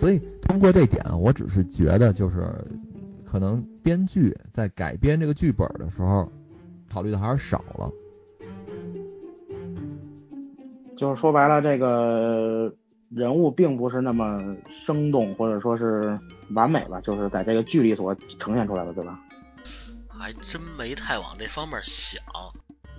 [0.03, 2.45] 所以通过这点啊，我只是觉得就是
[3.25, 6.29] 可能编剧在改编这个剧本的时候，
[6.91, 7.89] 考虑的还是少了。
[10.97, 12.75] 就是说白了，这个
[13.07, 14.53] 人物并不是那么
[14.85, 19.17] 生动，或者说是完美吧，就是在这个剧里所呈现出来的，对吧？
[20.09, 22.21] 还真没太往这方面想。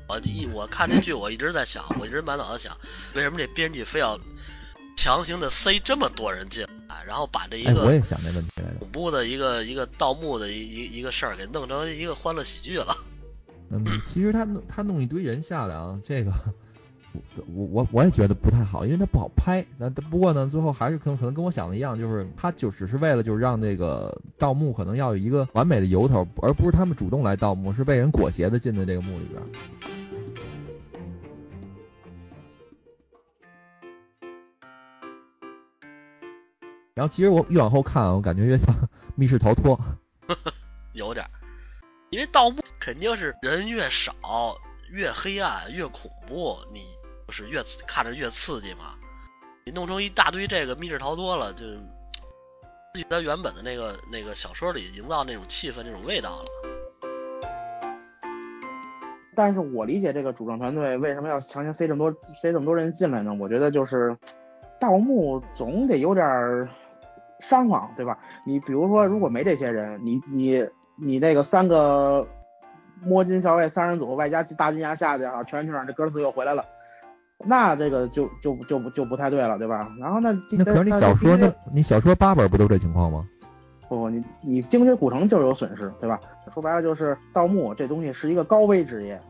[0.08, 2.74] 我一我看这剧，我一直在想，我一直满脑子想，
[3.14, 4.18] 为什么这编剧非要
[4.96, 8.78] 强行的塞这么多人进来，然后把这一哎，我个也想这问题来着。
[8.80, 12.96] 恐怖的一个一个盗墓的一一一个事儿给弄成一个欢乐喜剧了。
[13.70, 16.32] 嗯，其实他弄他弄一堆人下来啊，这个
[17.54, 19.64] 我我我也觉得不太好，因为他不好拍。
[19.78, 29.42] 那不过呢，最后还是可能可能跟我想的一样，就是他就只是为了就是让这个盗墓可能要有一个完美的由头，而不是他们主动来盗墓，是被人裹挟的进的这个墓里边。
[36.94, 38.72] 然后其实我越往后看，我感觉越像
[39.16, 39.78] 密室逃脱。
[40.94, 41.26] 有点，
[42.10, 44.56] 因为盗墓肯定是人越少。
[44.92, 46.84] 越黑暗越恐怖，你
[47.26, 48.94] 不是越看着越刺激嘛？
[49.64, 51.64] 你弄成一大堆这个密室逃脱了，就
[52.92, 56.44] 自己在原本的那个那个小说里营造那种气氛、那种味道了。
[59.34, 63.34] 但是我理解这个主创团队为什么要强行塞这么多塞这么多人进来呢？
[63.34, 64.16] 我觉得就是
[64.78, 66.24] 盗墓总得有点
[67.48, 68.18] 伤亡，对吧？
[68.44, 72.26] 你比如说，如果没这些人，你你你那个三个。
[73.02, 75.84] 摸金校尉三人组，外加大军压下去啊，全员去哪？
[75.84, 76.64] 这哥斯又回来了，
[77.44, 79.86] 那这个就就就就不太对了，对吧？
[80.00, 83.28] 然后那那可是你小说那，你小说八本不都这情况吗？
[83.90, 86.18] 不不，你你精绝古城就有损失，对吧？
[86.54, 89.20] 说白了就是盗墓这东西是一个高危职业，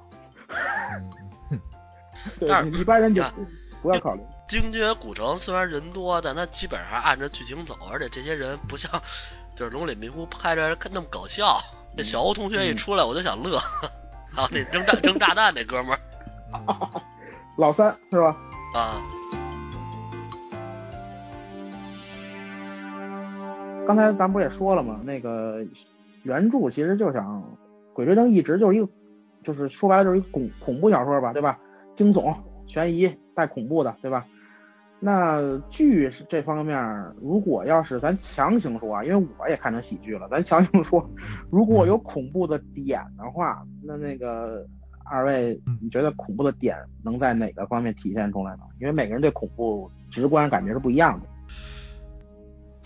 [2.39, 3.25] 对，一般人就
[3.83, 4.21] 不要考虑。
[4.61, 8.89] 精绝古城虽然人多，但它基本上按着剧情走，而且这些人不像
[9.57, 11.59] 就是龙岭迷窟拍着那么搞笑。
[11.97, 13.57] 那小欧同学一出来，我就想乐。
[14.37, 15.99] 啊，那扔炸扔炸弹那哥们儿，
[17.59, 18.37] 老三是吧？
[18.77, 18.95] 啊。
[23.89, 25.01] 刚才咱不也说了吗？
[25.03, 25.65] 那个
[26.23, 27.43] 原著其实就想，
[27.93, 28.89] 《鬼吹灯》一直就是一个，
[29.43, 31.59] 就是说白了就是一个恐恐怖小说吧，对吧？
[31.97, 32.37] 惊悚、
[32.69, 34.25] 悬疑带恐怖的，对吧？
[35.07, 36.83] 那剧是这方面，
[37.21, 41.07] 如果要是咱强行说啊，因为我也看成喜剧了，咱强行说，
[41.51, 44.67] 如果有恐怖的点的话，那那个
[45.05, 48.63] 二位，你觉得恐怖的点能在哪个方面体现出来呢？
[48.81, 51.29] 因为每个人对恐怖直观感觉是不一样的。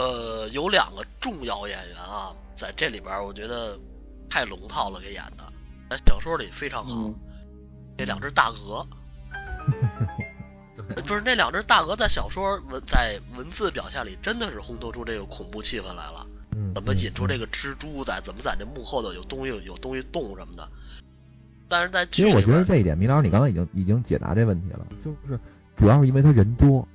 [0.05, 3.79] 呃，有两个重要演员啊，在这里边我觉得
[4.29, 5.45] 太龙套了，给演的，
[5.89, 7.15] 在小说里非常好，
[7.97, 8.85] 这两只大鹅。
[11.03, 16.27] 不是那两只大鹅在小说文在文字表现里真的是烘托出这个恐怖气氛来了。
[16.57, 18.21] 嗯，怎么引出这个蜘蛛在？
[18.25, 20.69] 怎么在这幕后头有东西有东西动什么的？
[21.69, 25.39] 但是在其实我觉得这一点，米老师你刚才已经已经解答这问题了，就是
[25.77, 26.89] 主要是因为他人多。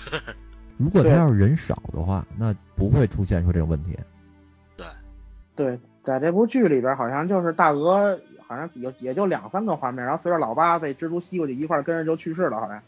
[0.78, 3.98] 如果他要是人少的话，那不会出现说这种问题。
[4.78, 4.86] 对，
[5.54, 12.82] 对，在这部剧里边，好像就是大鹅，好像有也就两三个画面，然后随着老八被蜘蛛吸过去，一块跟着就去世了，好像。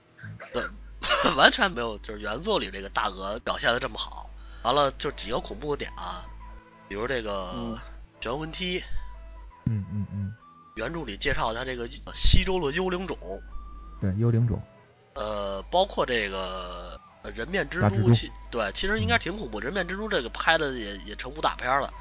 [0.52, 0.64] 对，
[1.36, 4.28] 完全没有，就是原作里这个大鹅表现的这么好。
[4.62, 6.24] 完了，就几个恐怖的点啊，
[6.88, 7.78] 比如这个
[8.20, 8.80] 玄魂梯，
[9.66, 10.32] 嗯嗯嗯，
[10.76, 13.18] 原著里介绍它这个西周的幽灵种，
[14.00, 14.62] 对，幽灵种，
[15.14, 17.00] 呃，包括这个
[17.34, 19.58] 人面蜘蛛，其对，其实应该挺恐怖。
[19.58, 21.92] 人面蜘蛛这个拍的也也成武打片了。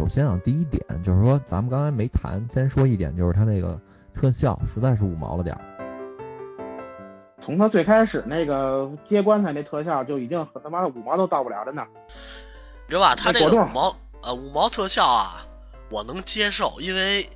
[0.00, 3.78] 首先啊，第一点就是说，咱们刚才没谈，先说一点，就是它那个
[4.14, 5.60] 特效实在是五毛了点儿。
[7.42, 11.86] 从他最开始那个接棺材那特效就已经他妈的五毛都到不了，真的。
[12.88, 13.14] 知道吧？
[13.14, 15.46] 他这个五毛呃五毛特效啊，
[15.90, 17.28] 我能接受，因为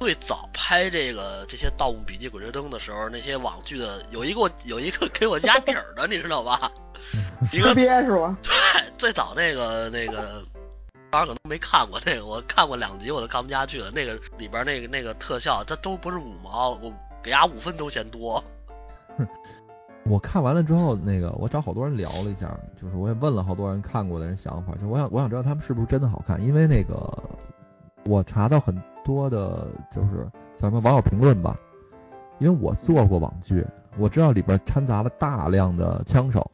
[0.00, 6.72] 最早拍这个这些《盗墓笔记》《鬼吹灯》的时候，那些网剧的有一个有一个给我压底儿的，你知道吧？
[7.52, 8.34] 一个憋是吧？
[8.42, 8.52] 对，
[8.96, 10.42] 最早那个那个。
[11.10, 13.90] 当然可能没看过那个，我看过两集我都看不下去了。
[13.90, 16.92] 那个里边那个那个特效，它都不是五毛，我
[17.22, 18.42] 给伢五分都嫌多。
[20.04, 27.12] 我看完了之后，那个我找好多人聊了一下，就是我也问了好多人看过的人想法，就我想我想知道他们是不是真的好看，因为那个
[28.04, 31.56] 我查到很多的，就是叫什么网友评论吧，
[32.38, 33.66] 因为我做过网剧，
[33.98, 36.48] 我知道里边掺杂了大量的枪手。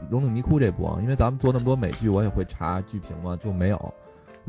[0.00, 0.08] 嗯。
[0.10, 3.94] 《龙岭迷窟》这部啊，因为咱们做那么多美剧，我也会查剧评嘛，就没有。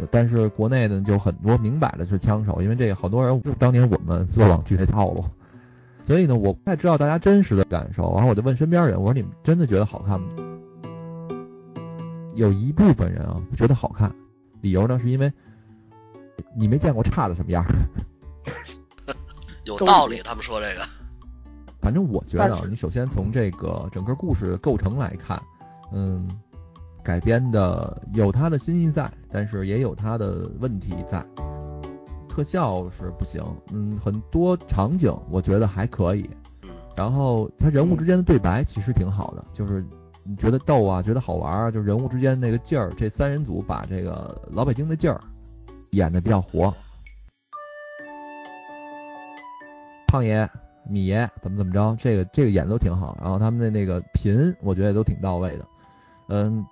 [0.10, 5.26] 但是国内呢，就很多明摆的是枪手，因为这个好多人就当年我们做网剧这套路，
[6.02, 8.14] 所以呢，我不太知道大家真实的感受。
[8.14, 10.28] 然后我就问身边人，我说你们真的觉得好看吗？
[12.36, 14.10] 有一部分人啊觉得好看，
[14.62, 15.30] 理由呢是因为
[16.56, 17.66] 你没见过差的什么样。
[19.66, 20.99] 有道理，他们说这个。
[21.82, 25.42] 反正我觉得，你首先从这个整个故事构成来看，
[25.92, 26.40] 嗯，
[27.04, 31.26] 改编的有它的新意在，但是也有它的问题在。
[32.28, 36.30] 特效是不行，嗯，很多场景我觉得还可以，
[36.96, 39.84] 然后他人物之间的对白其实挺好的，就是
[40.24, 45.20] 你觉得逗啊，觉得好玩啊，就人物之间那个劲儿，这三人组把这个老北京的劲儿
[45.92, 46.74] 演的比较活。
[50.08, 50.50] 胖爷、
[50.90, 53.18] 米爷怎么怎么着，这个这个演的都挺好。
[53.22, 55.66] 然后他们的那个频，我觉得都挺到位的。
[56.28, 56.66] 嗯，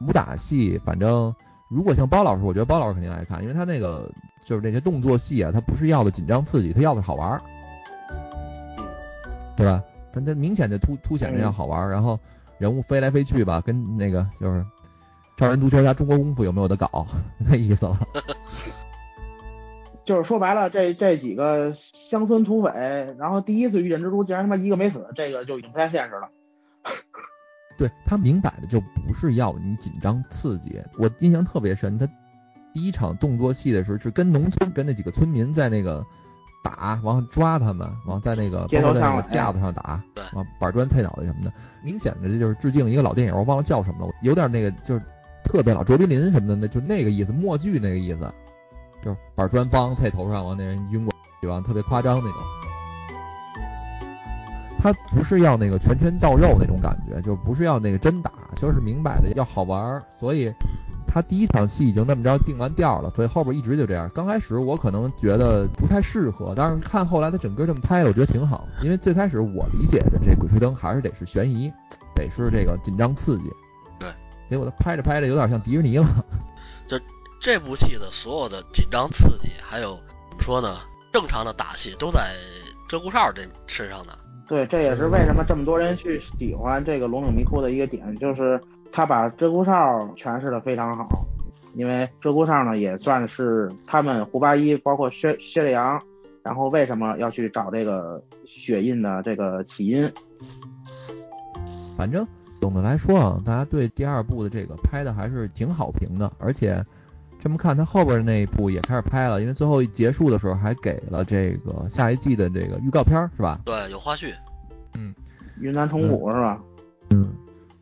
[0.00, 1.34] 武打戏，反正
[1.68, 4.10] 如果像包老师，我觉得包老师肯定爱看，因为他那个
[4.44, 7.42] 就是那些动作戏啊，他不是要的紧张刺激，他要的好玩儿，
[9.56, 9.82] 对吧？
[10.12, 12.18] 他他明显的突凸显着要好玩儿，然后
[12.58, 14.64] 人物飞来飞去吧，跟那个就是
[15.36, 17.06] 超人足球加中国功夫有没有的搞
[17.38, 17.98] 那意思了。
[20.08, 26.30] 就是说白了，这这几个乡村土匪，然后第一次遇见蜘蛛，竟然他妈一个没死，这个就已经不太现实了。
[27.76, 32.08] 对他明摆着就不是要你紧张刺激，我印象特别深，他
[32.72, 36.02] 第一场动作戏的时候是跟农村跟那几个村民在那个
[36.64, 41.52] 打，然后抓他们，然后在那个包括在那个架子上打，对，完板砖推脑袋什么的，
[41.84, 45.04] 明显的这就是致敬一个老电影，我忘了叫什么了，有点那个就是
[45.44, 48.32] 特别老卓别林什么的，那就那个意思，默剧那个意思。
[49.02, 52.40] 就是板砖梆在头上，往那人晕过去，完特别夸张那种。
[54.80, 60.04] 他不是要那个拳拳到肉那种感觉，就不是要那个真打，就是明摆着要好玩儿。
[60.08, 60.54] 所以
[61.04, 64.08] 他第一场戏已经那么着定完调了，所以后边一直就这样。
[64.14, 68.68] 刚开始我可能觉得不太适合，但是看后来他整个这么拍，我觉得挺好。
[68.80, 71.72] 因为最开始我理解的这《鬼吹灯》还是得是悬疑，
[72.14, 73.50] 得是这个紧张刺激。
[73.98, 74.08] 对。
[74.48, 76.06] 结果他拍着拍着有点像迪士尼了。
[76.86, 76.96] 就
[77.40, 79.98] 这部戏的所有的紧张刺激，还有
[80.30, 80.80] 怎么说呢？
[81.10, 82.34] 正常的打戏都在
[82.88, 84.18] 鹧鸪哨这身上的。
[84.46, 88.60] 对，这也是为什么这么多人去喜欢这个《龙岭迷窟》的一个点，就是
[88.92, 89.72] 他把鹧鸪哨
[90.16, 91.24] 诠释的非常好。
[91.74, 96.02] 因为鹧鸪哨呢，也算是他们胡八一，包括薛薛烈阳，
[96.42, 100.10] 然后为什么要去找这个血印的这个起因？
[101.96, 102.26] 反正
[102.60, 106.84] 总的来说啊，大家对第二部的这个拍的还是挺好评的，而且。
[107.40, 113.60] 这么看，他后边那一部也开始拍了，因为最后一结束的时候还给了这个下一季的这个预告片，是吧？
[113.64, 114.34] 对，有花絮。
[114.94, 115.14] 嗯，
[115.60, 116.60] 云南虫谷是吧？
[117.10, 117.28] 嗯。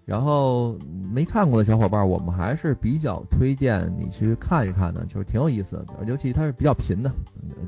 [0.05, 0.77] 然后
[1.13, 7.11] 没看过的小伙伴，我们还是比较推荐你去看一看的，就是挺有意思的，尤其它是比较贫的，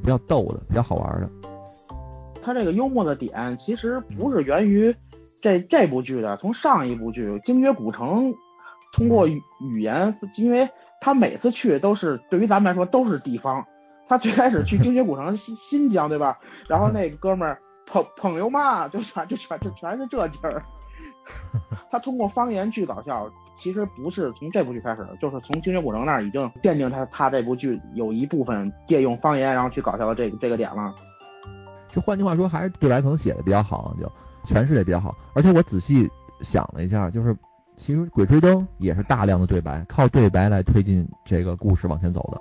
[0.03, 1.28] 比较逗的，比较好玩的。
[2.43, 4.95] 它这个幽默的点其实不是源于
[5.41, 8.30] 这这部剧的，从上一部剧《精绝古城》，
[8.93, 10.68] 通过语言，因为。
[11.01, 13.67] 他每次去都是对于咱们来说都是地方。
[14.09, 16.39] 他最开始去精绝古城新新疆，对吧？
[16.67, 20.65] 然后那哥们儿朋朋友嘛，就全就全就全是这劲儿。
[21.91, 30.95] 他通过方言去搞笑，其实不是从这部剧开始，就是从精绝古城那儿已经奠定他他这部剧有一部分借用方言然后去搞笑的这个这个点了。
[31.93, 34.11] 就换句话说，还是对白可能写的比较好，就
[34.47, 35.15] 诠释的比较好。
[35.35, 37.37] 而且我仔细想了一下，就是。
[37.79, 42.41] 其实《鬼吹灯》也是大量的对白，靠对白来推进这个故事往前走的。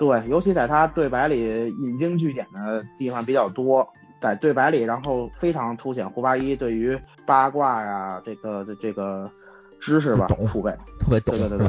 [0.00, 3.86] 对，尤其在他对白里引经据典的地方比较多，
[4.22, 9.30] 在对白里，然后非常凸显胡八一对于八卦呀这个这这个
[9.78, 11.68] 知识吧，懂储备，特别懂，对对对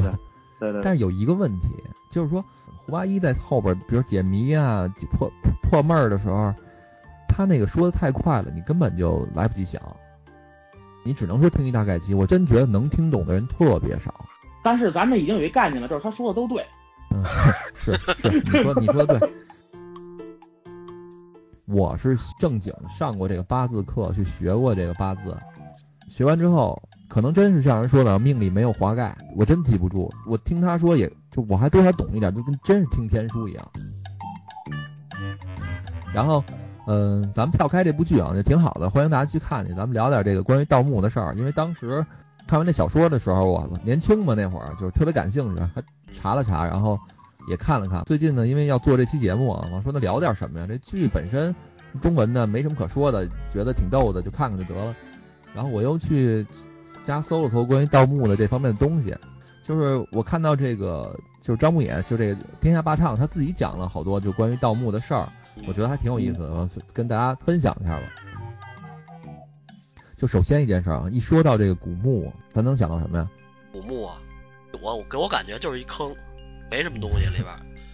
[0.58, 0.80] 对对。
[0.82, 1.68] 但是有一个问题，
[2.10, 2.42] 就是说
[2.86, 5.30] 胡八一在后边，比如解谜啊、解破
[5.62, 6.54] 破闷儿的时候，
[7.28, 9.82] 他那个说的太快了，你根本就来不及想。
[11.02, 14.14] 你只能说听一大概齐，我真觉得能听懂的人特别少。
[14.62, 16.62] 但是咱们已经有一概念了，就是他说的都对。
[17.10, 17.24] 嗯，
[17.74, 17.94] 是
[18.30, 19.30] 是，你说 你说的对。
[21.66, 25.36] 我是正经上过这个八字课，去学过这个八字，
[26.08, 30.12] 学完之后，可能真是像人说的，命里没有华盖，我真记不住。
[30.26, 33.70] 我听他说，也就我还多少懂一点，就跟真是听天书一样。
[36.12, 36.44] 然后。
[36.86, 39.72] 嗯，咱们跳开这部剧啊，也挺好的，欢迎大家去看去。
[39.74, 42.04] 咱们聊点这个关于盗墓的事儿，因为当时
[42.48, 46.98] 看完那小说的时候，我年轻嘛，那会儿就是特别感兴趣，还查了查，然后
[47.48, 48.02] 也看了看。
[48.04, 50.66] 最近呢，因为要做这期节目啊，我说那聊点什么呀？
[50.66, 51.54] 这剧本身
[52.02, 54.94] 中文的没什么可说的，觉得挺逗的，就看看就得了。
[55.54, 56.44] 然后我又去
[57.04, 59.14] 瞎搜了搜关于盗墓的这方面的东西，
[59.62, 65.28] 就是我看到这个，就是张牧野，就这个天下霸唱，他自己讲了好多就关于盗墓的事儿。
[65.66, 68.02] 我觉得还挺有意思的，跟大家分享一下吧。
[70.16, 73.28] 就首先一件事啊，一说到这个古墓，咱能想到什么呀？
[73.72, 74.18] 古墓啊，
[74.82, 76.14] 我给我感觉就是一坑，
[76.70, 77.46] 没什么东西里边，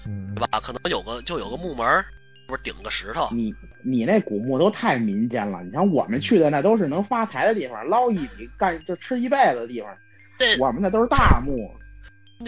[0.07, 0.61] 嗯对吧？
[0.61, 2.05] 可能有个就有个木门，
[2.49, 3.29] 不是顶个石头。
[3.31, 3.55] 你
[3.85, 9.91] 你那古墓都太民间了，你像我们去的那都是能发财的地方，捞一笔干就吃一辈子的地方。
[10.39, 11.71] 这我们那都是大墓。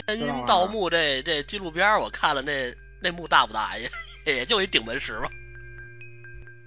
[0.06, 3.88] 那因盗墓这这纪录片我看了，那那墓大不大呀？
[4.34, 5.28] 也就一顶门石吧，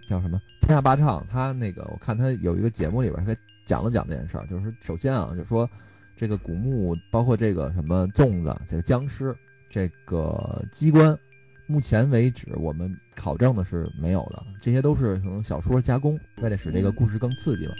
[0.07, 0.41] 叫什么？
[0.61, 3.35] 天下霸唱，他那个我看他有一个节目里边，他
[3.65, 4.45] 讲了讲这件事儿。
[4.47, 5.69] 就是首先啊，就说
[6.15, 9.35] 这个古墓，包括这个什么粽子，这个僵尸，
[9.69, 11.17] 这个机关，
[11.67, 17.73] 目前为止我们考证的是没有的，这些都是可能小说加工，为了使这个故事更刺激吧。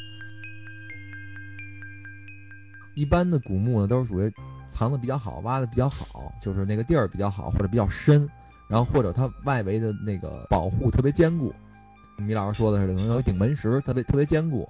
[2.94, 4.30] 一般的古墓呢，都是属于
[4.68, 8.28] 藏的比较好，挖的比较好，就是那个地儿比较好或者比较深，
[8.72, 11.54] 然后或者它外围的那个保护特别坚固。
[12.18, 14.68] 米老师说的是，可能有顶门石，特别特别坚固。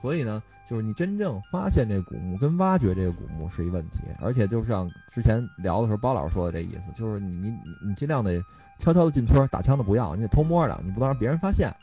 [0.00, 7.50] 所以呢，就是你真正发现这古墓跟挖掘这个古墓是一问题，而且就像之前聊的时候，包老师说的这意思，就是你你
[7.84, 8.40] 你尽量得
[8.78, 11.74] 悄悄的进村，打枪的不要，你得偷摸的，你不能让别人发现。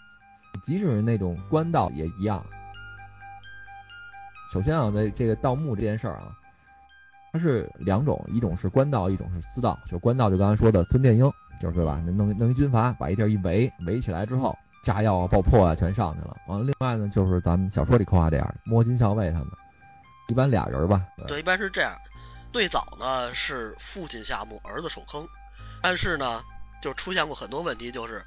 [0.63, 2.45] 即使是那种官道也一样。
[4.53, 6.31] 首先啊，在这个盗墓这件事儿啊，
[7.31, 9.79] 它是两种，一种是官道，一种是私道。
[9.89, 12.01] 就官道，就刚才说的孙殿英，就是对吧？
[12.05, 16.35] 弄弄一军阀，把一地儿一围，围起来之后，炸药啊、爆破啊全上去了。
[16.47, 19.47] 完了，另外呢，就是咱们小说里刻画这样的摸金校尉他们，
[20.27, 21.05] 一般俩人吧。
[21.27, 21.95] 对，一般是这样。
[22.51, 25.25] 最早呢是父亲下墓，儿子守坑，
[25.81, 26.41] 但是呢，
[26.81, 28.25] 就出现过很多问题，就是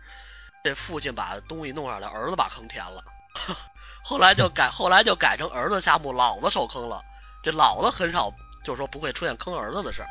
[0.62, 3.04] 这父亲把东西弄上来，儿子把坑填了。
[4.02, 7.02] 后来就改，后来就改成儿子下墓，老子守坑了。
[7.42, 8.32] 这老子很少，
[8.64, 10.08] 就是说不会出现坑儿子的事儿。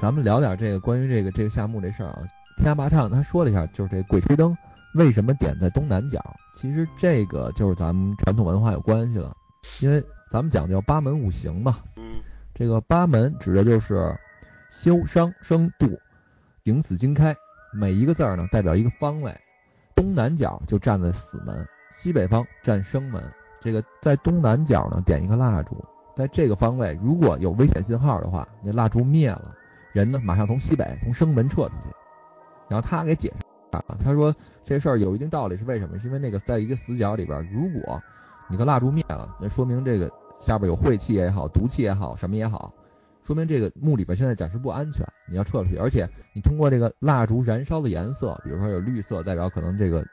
[0.00, 2.22] 咱们聊点这个关于这个这个夏目这事儿啊。
[2.56, 4.56] 天涯霸唱他说了一下，就是这鬼吹灯
[4.94, 6.22] 为什么点在东南角？
[6.54, 9.34] 其实这个就是咱们传统文化有关系了，
[9.80, 11.78] 因为咱们讲究八门五行嘛。
[11.96, 12.22] 嗯。
[12.54, 14.16] 这个八门指的就是
[14.70, 15.98] 修、伤、生、度、
[16.62, 17.34] 顶、死、金、开，
[17.72, 19.34] 每一个字儿呢代表一个方位，
[19.96, 21.66] 东南角就站在死门。
[21.90, 23.22] 西北方站生门，
[23.60, 25.82] 这个在东南角呢点一个蜡烛，
[26.14, 29.54] 在这个方位如果有危险信号的话，那蜡烛灭了，
[29.92, 31.94] 人呢马上从西北从生门撤出去。
[32.68, 34.34] 然后他给解释啊，他说
[34.64, 35.98] 这事儿有一定道理，是为什么？
[35.98, 38.00] 是因为那个在一个死角里边，如果
[38.48, 40.10] 你个蜡烛灭了，那说明这个
[40.40, 42.72] 下边有晦气也好，毒气也好，什么也好，
[43.22, 45.76] 说明这个墓里边现在暂时不安全，你要撤出去。
[45.76, 50.04] 而且你通过这个蜡烛燃烧的颜色，比如说有绿色，代表可能这个。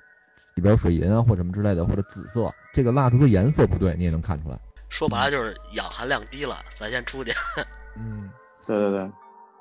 [0.56, 4.60] 里边有水银啊，或什么之类的，或者紫色，这个蜡烛的颜色不对，你也能看出来。
[4.90, 7.32] 说白了就是氧含量低了，咱先出去。
[7.96, 8.30] 嗯，
[8.66, 9.12] 对对对。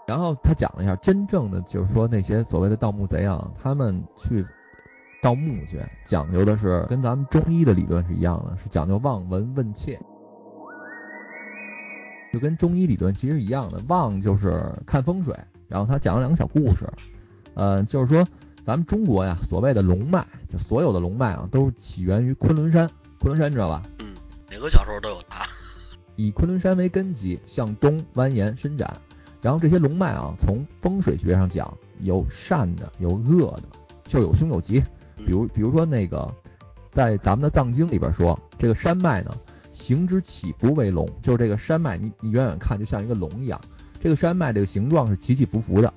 [0.07, 4.45] 然后他讲了一下，真正的就是说那些所谓的盗墓贼啊，他们去
[5.23, 10.01] 盗墓去，讲究的是跟咱们中医的理论是一样的，是讲究望闻问切，
[12.33, 13.81] 就跟中医理论其实一样的。
[13.89, 16.87] 望就是看风水，然后他讲了两个小故事，
[17.55, 18.27] 呃，就是说。
[18.65, 22.87] 咱们中国呀，所谓的龙脉，就所有的龙脉啊，都是起源于昆仑山。
[23.19, 23.83] 昆仑山知道吧？
[24.51, 25.47] 嗯，哪个小时候都有它。
[26.17, 28.97] 以昆仑山为根基，向东蜿蜒伸展。
[29.41, 33.63] 然后这些龙脉啊，从风水学上讲，有善的，有恶的，
[34.05, 34.83] 就有凶有吉。
[35.25, 36.33] 比如，比如说那个，
[36.91, 39.33] 在咱们的藏经里边说，这个山脉呢，
[39.71, 43.61] 形之起伏为龙，就是这个山脉，你你远远看就像一个龙一样。
[44.01, 45.93] 这个山脉这个形状是起起伏伏的。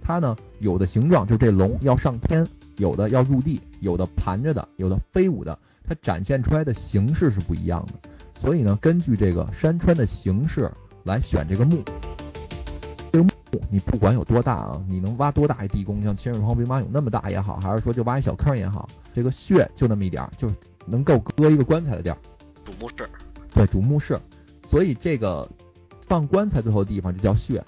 [0.00, 2.46] 它呢，有的形状就是这龙要上天，
[2.76, 8.10] 有的要入地，有的盘着的，有的飞舞的，它展现出来的形式是不一样的。
[8.34, 10.70] 所以呢，根据这个山川的形式
[11.04, 11.82] 来选这个墓。
[13.12, 13.30] 这个墓
[13.70, 20.50] 你不管有多大啊，你能挖多大一地宫，像秦始皇兵马俑那么大也好，还是说就挖一小坑也好，这个穴就那么一点儿，就
[20.86, 22.18] 能够搁一个棺材的地儿。
[22.64, 23.08] 主墓室。
[23.52, 24.18] 对，主墓室。
[24.66, 25.48] 所以这个
[26.06, 27.62] 放棺材最后的地方就叫穴。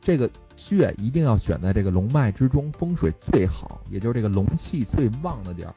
[0.00, 0.30] 这个。
[0.58, 5.74] 穴一定要选在这个龙脉之中，风水最好，也就是这个龙气最旺的地儿。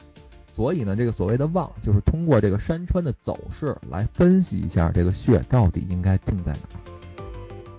[0.60, 6.80] 所以呢，这个所谓的望，就是通过这个山川的走势来分析一下这个穴到底应该定在哪儿。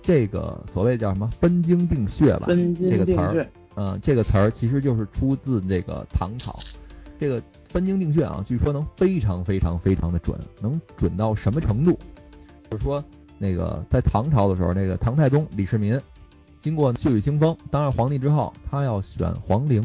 [0.01, 2.47] 这个所谓叫什么“分经定穴”吧？
[2.47, 6.57] 这个词儿，嗯，这个词儿其实就是出自这个唐朝。
[7.19, 11.99] 这个“分经定穴”啊，据说能非常非常非常的准，能准到什么程度？
[12.71, 13.03] 就是说，
[13.37, 16.01] 那个在唐朝的时候，那个唐太宗李世民。
[16.59, 19.83] 经过血雨腥风当上皇帝之后，他要选皇陵，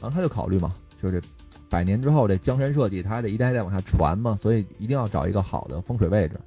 [0.00, 0.72] 然后他就考虑嘛，
[1.02, 1.26] 就是这
[1.70, 6.38] 百年之后这江山社稷，他还得一代一代往下传嘛，所以一定要找一个好的风水位置。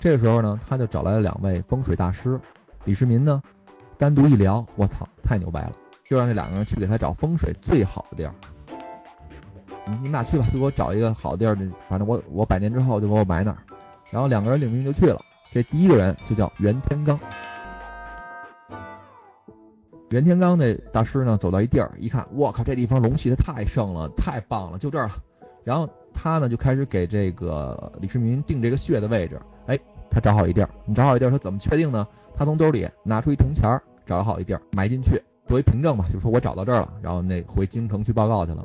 [0.00, 2.40] 这个时候呢，他就找来了两位风水大师，
[2.84, 3.42] 李世民呢，
[3.98, 5.72] 单独一聊，我操，太牛掰了，
[6.04, 8.34] 就让这两个人去给他找风水最好的地儿。
[9.86, 11.54] 你你们俩去吧，就给我找一个好地儿，
[11.88, 13.58] 反正我我百年之后就给我埋那儿。
[14.10, 15.20] 然后两个人领命就去了。
[15.52, 17.18] 这第一个人就叫袁天罡。
[20.10, 25.14] 袁天罡那大师呢，走到一地儿，一看，我靠，这地方龙气它太盛了，太棒了，就这儿了。
[25.62, 29.40] 然后他呢就开始给这个李世民定这个穴的位置。
[29.66, 29.78] 哎，
[30.10, 32.04] 他找好一地儿，你找好一地儿，他怎么确定呢？
[32.34, 35.10] 他从兜里拿出一铜钱儿，找好一地儿埋进去，
[35.46, 36.92] 作为凭证嘛，就说我找到这儿了。
[37.00, 38.64] 然后那回京城去报告去了。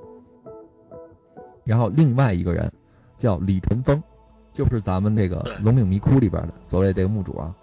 [1.64, 2.72] 然后另外一个人
[3.18, 4.02] 叫李淳风，
[4.52, 7.56] 就是咱们这个龙岭迷窟里边的所谓这个墓主啊。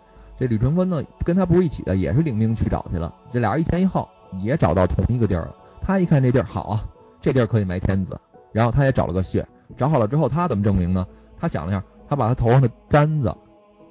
[0.43, 3.15] 这吕春芬呢跟他不是一起的，也是领兵去找去了。
[3.33, 4.09] 这俩人一前一后
[4.43, 5.55] 也找到同一个地儿了。
[5.81, 6.85] 他一看这地儿好啊，
[7.21, 8.21] 这地儿可以埋天子。
[8.51, 11.07] 然后他也找了个穴，找好了之后，他怎么证明呢？
[11.39, 13.33] 他想了一下，他把他头上的簪子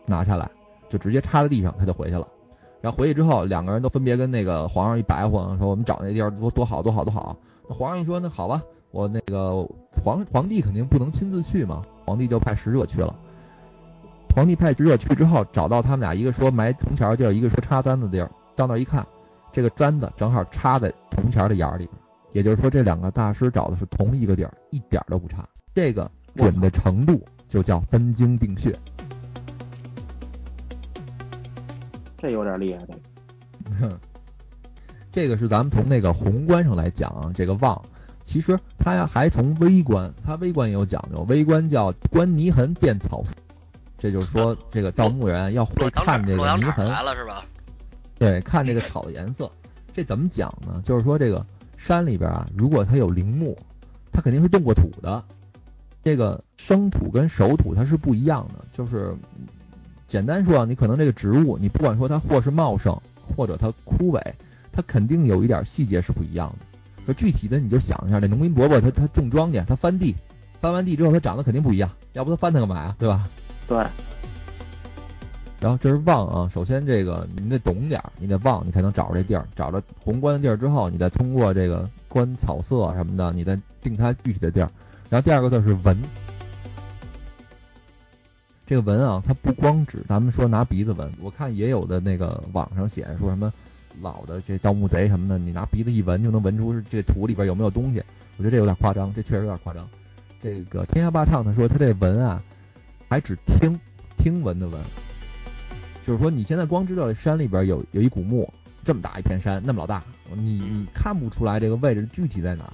[0.05, 0.51] 拿下来，
[0.89, 2.27] 就直接插在地上，他就回去了。
[2.81, 7.33] 然后回去之后，两个人都分别跟那个皇上一白话，说我们找那地儿多多好多好多好。
[7.69, 9.65] 那皇上一说，那好吧，我那个
[10.03, 13.15] 皇皇帝肯定不能亲自去嘛，皇帝就派使者去了。
[14.35, 18.31] 皇帝派使者去之后，找到他们俩，一个说埋铜钱的地儿，一个说插簪子的地儿。
[18.55, 19.05] 到那一看，
[19.51, 21.97] 这个簪子正好插在铜钱的眼儿里边，
[22.31, 25.45] 也就是说这两个大师找的是同一个地儿，一点都不差。
[25.73, 28.73] 这个准的程度就叫分经定穴。
[32.17, 32.93] 这有点厉害的。
[35.11, 37.81] 这个是咱们从那个宏观上来讲啊，这个望，
[38.23, 43.35] 其实它呀还从微观，它微观也有讲究，微观叫观泥痕辨草色。
[44.01, 47.45] 这就是说，这个盗墓人要会看这个泥痕，来了是吧？
[48.17, 49.51] 对，看这个草的颜色。
[49.93, 50.81] 这怎么讲呢？
[50.83, 51.45] 就是说，这个
[51.77, 53.55] 山里边啊，如果它有陵墓，
[54.11, 55.23] 它肯定是动过土的。
[56.03, 58.65] 这个生土跟熟土它是不一样的。
[58.71, 59.13] 就是
[60.07, 62.99] 简单说啊，你可能这个植物，你不管说它或是茂盛，
[63.37, 64.19] 或者它枯萎，
[64.71, 66.65] 它肯定有一点细节是不一样的。
[67.05, 70.15] 可具体的你就想一下，这农民伯伯他他种庄稼，他翻地，
[70.59, 72.95] 翻完地之后他长得肯定不一样，要不他翻它干嘛呀？
[72.97, 73.29] 对吧？
[73.67, 73.77] 对，
[75.61, 79.47] 然后这是望啊，首先这个你得懂点儿，你得望，你才能找着这地儿。
[79.55, 84.69] 找着宏观的地儿之后，你再通过这个观草色什么的，你再定它具体的地儿。
[85.09, 85.97] 然后第二个字是闻，
[88.65, 93.53] 这个闻啊，它不光指咱们说拿鼻子闻，我看也有的那个网上写说什么
[94.01, 98.03] 老的这盗墓贼什么的，你拿鼻子一闻就能闻出这土里边有没有东西。
[98.37, 99.87] 我觉得这有点夸张，这确实有点夸张。
[100.41, 102.41] 这个天下霸唱他说他这闻啊。
[103.11, 103.77] 还只听
[104.15, 104.81] 听闻的闻，
[106.07, 108.49] 就是说你现在光知道这山里边有有一古墓，
[108.85, 110.01] 这么大一片山，那么老大，
[110.33, 112.71] 你你看不出来这个位置具体在哪儿。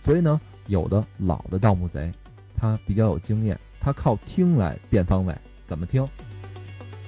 [0.00, 2.12] 所以呢，有的老的盗墓贼，
[2.54, 5.36] 他比较有经验，他靠听来辨方位。
[5.66, 6.08] 怎么听？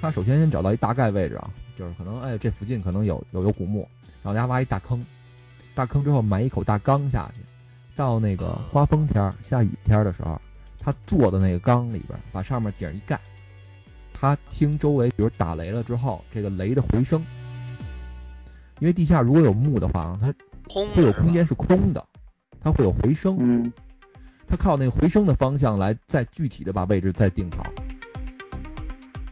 [0.01, 3.89] 他首先先找到一大概位置啊，就是可能哎这附近可能有有有古墓，
[4.21, 5.07] 然后家挖一大坑，
[5.77, 7.43] 大坑之后埋一口大缸下去，
[7.95, 10.41] 到那个刮风天下雨天的时候。
[10.85, 13.19] 他坐的那个缸里边，把上面顶一盖，
[14.13, 17.25] 他听周围，比如打雷了之后，这个雷的回声，
[18.81, 20.27] 因为地下如果有木的话，它
[20.95, 22.05] 会有空间是空的，
[22.61, 23.37] 它会有回声。
[23.41, 23.73] 嗯，
[24.47, 27.65] 他靠那个回声的方向来再具体的把位置再定好。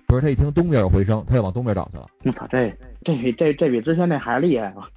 [0.06, 2.06] 不是他一听东边有回声，他就往东边找去了。
[2.24, 2.70] 我操，这
[3.02, 4.88] 这比这这比之前那还厉害啊！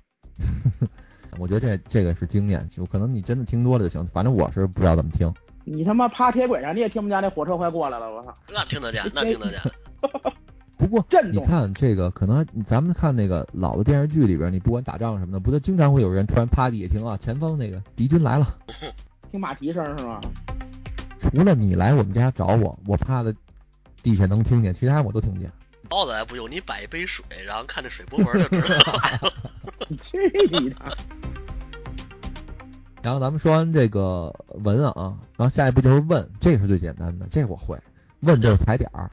[1.38, 4.06] 我觉得这这个是经验，就可能你真的听多了就行。
[4.08, 5.34] 反正我是不知道怎么听。
[5.66, 8.34] 你他妈趴铁轨上，你也听不见那火车快过来了，我操！
[8.48, 9.60] 那听得见，那听得见。
[10.78, 18.56] 不过你看这个，可能咱们看那个老的电视剧里边，你不管打仗什么的，不就经常会有人突然趴地下听啊，前方那个敌军来了，
[19.32, 20.22] 听马蹄声是吗？
[21.18, 23.34] 除了你来我们家找我，我趴在
[24.04, 25.52] 地下能听见，其他我都听不见。
[25.90, 29.34] 包子还不用你摆一杯水，然后看着水波纹就知道了。
[29.98, 30.18] 去
[30.52, 30.98] 你的！
[33.06, 34.34] 然后咱们说完这个
[34.64, 37.78] 文啊，然后下一步就是问，这是最简单的，这我会。
[38.22, 39.12] 问就是踩点儿，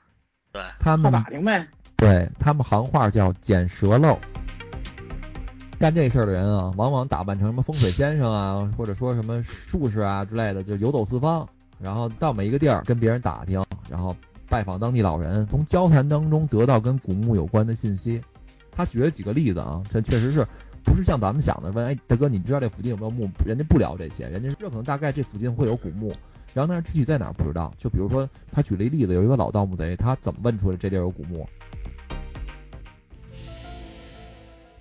[0.51, 1.69] 对，他们打听呗。
[1.99, 4.19] 对他们行话叫捡蛇漏。
[5.79, 11.47] 干这事儿的人啊，往往打扮成什么风水先生啊，或者说什么术士啊之类的，就游走四方，
[11.79, 14.17] 然后到每一个地儿跟别人打听，然后
[14.49, 18.23] 拜访当地老人，从交谈当中得到跟古墓有关的信息。
[18.75, 20.47] 他举了几个例子啊，这确实是。
[20.85, 23.29] 不是像咱们想的，问哎大哥，你知道这附近有没有墓？
[23.47, 26.15] 人家不聊这些，人家这可能大概这附近会有古墓，
[26.53, 27.73] 然后但是具体在哪不知道。
[27.79, 31.49] 就比如说他举了一例子，有一个老盗墓贼，他怎么问出来这地儿有古墓？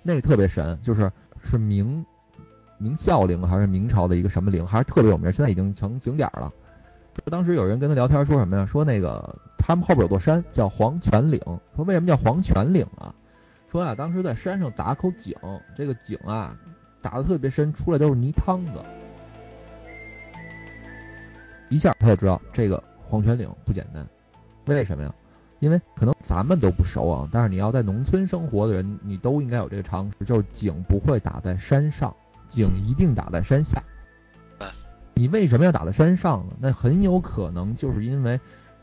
[0.02, 1.10] 那个特别神，就是
[1.44, 2.04] 是明
[2.78, 6.52] 明孝陵还是明朝的一个什么陵，还是特别有名，现在已经成景点了。
[7.26, 8.66] 当时有人跟他聊天说什么呀？
[8.66, 11.40] 说那个他们后边有座山叫黄泉岭，
[11.76, 13.14] 说为什么叫黄泉岭啊？
[13.72, 15.34] 说啊，当时在山上打口井，
[15.74, 16.54] 这个井啊
[17.00, 18.72] 打的特别深，出来都是泥汤子。
[21.70, 24.06] 一下他就知道这个黄泉岭不简单，
[24.66, 25.14] 为什么呀？
[25.60, 32.14] 因为可能咱们都不熟啊，但是你要在农村生活的人，你都应该有这个常识，就是井不会打在山上，
[32.48, 33.82] 井一定打在山下。
[35.14, 36.52] 你为什么要打在山上呢？
[36.60, 38.38] 那很有可能就是因为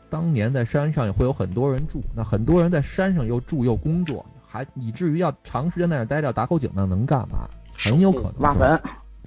[0.08, 4.26] 当年在山上也会有很多人住，那很多人在山上又住又工作。
[4.50, 7.48] 还以至于要长时间在那待着打口井，呢能干嘛？
[7.78, 8.80] 很有可能挖坟，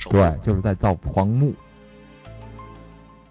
[0.09, 1.53] 对，就是在造黄墓。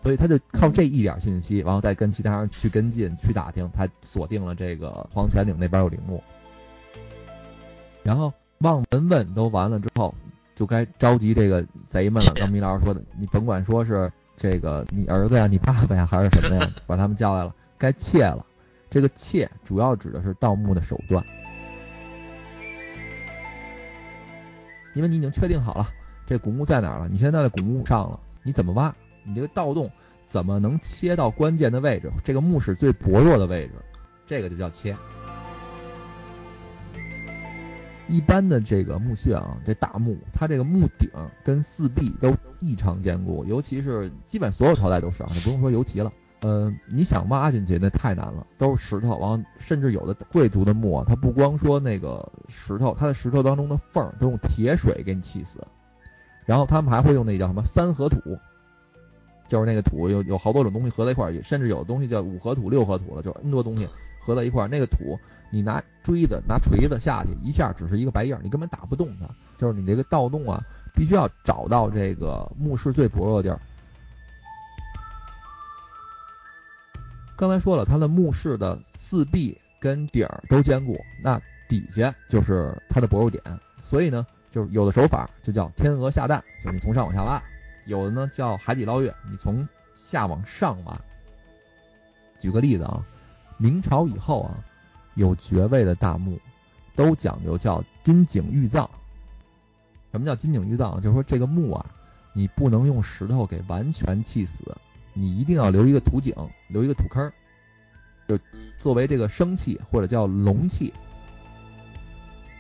[0.03, 6.21] 所以他就靠这一点信息，然后再跟其他人去跟进、去打听，才锁定了这个黄泉岭那边有陵墓。
[8.03, 10.13] 然后望闻问都完了之后，
[10.57, 12.33] 就该召集这个贼们了。
[12.35, 18.45] 刚米老师说的，你甭管说是这个你儿子呀、你爸爸呀，还是什么呀， 把他们叫来了，该窃了。
[18.91, 21.25] 这个窃主要指的是盗墓的手段，
[24.95, 25.89] 因为你已经确定好了
[26.27, 28.95] 这古墓在哪儿了，你现在在古墓上了，你怎么挖？
[29.25, 29.91] 你这个盗洞
[30.27, 32.11] 怎么能切到关键的位置？
[32.25, 33.75] 这个墓室最薄弱的位置，
[34.27, 34.97] 这个就叫切。
[38.09, 41.09] 一般的这个墓穴啊，这大墓，它这个墓顶
[41.43, 46.13] 跟四壁都异常坚固，尤其是基本所有朝代都是啊，你不用说尤其了。
[46.43, 55.65] 呃，你想挖进去那太难了，都是石头，完后甚至有的贵族的墓啊，它不光说那个石头，它的石头当中的缝儿都用铁水给你砌死，
[56.45, 58.19] 然后他们还会用那叫什么三合土，
[59.47, 63.89] 就是那个土有有好多种东西合在一块，甚至有的东西叫五合土、六合土了，就 N 多东西
[64.19, 65.17] 合在一块，那个土
[65.53, 69.29] 你拿锥子、拿锤子下去一下，只是一个白印儿，你根本打不动它。
[69.59, 70.61] 就是你这个盗洞啊，
[70.93, 73.61] 必须要找到这个墓室最薄弱的地儿。
[77.43, 83.43] 刚才说了，它的墓室的四壁跟顶儿都坚固，那底下就是它的薄弱点。
[83.83, 87.43] 所以呢，就是有的手法就叫天鹅下蛋，就是你从上往下挖；
[87.85, 90.97] 有的呢叫海底捞月，你从下往上挖。
[92.39, 93.05] 举个例子啊，
[93.57, 94.63] 明朝以后啊，
[95.17, 96.39] 有爵位的大墓
[96.95, 98.89] 都讲究叫金井玉葬。
[100.13, 101.01] 什么叫金井玉葬？
[101.01, 101.87] 就是说这个墓啊，
[102.35, 104.73] 你不能用石头给完全砌死。
[105.13, 106.35] 你一定要留一个土井，
[106.69, 107.31] 留一个土坑，
[108.29, 108.39] 就
[108.79, 110.93] 作为这个生气或者叫龙气。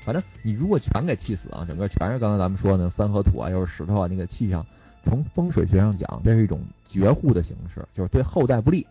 [0.04, 4.66] 反正你如果全给气死啊，整个全是刚才咱们说的三合土啊，又是石头啊，那个气上，
[5.04, 8.86] 从风水学上讲，这是一种绝户的形式，就是对后代不利。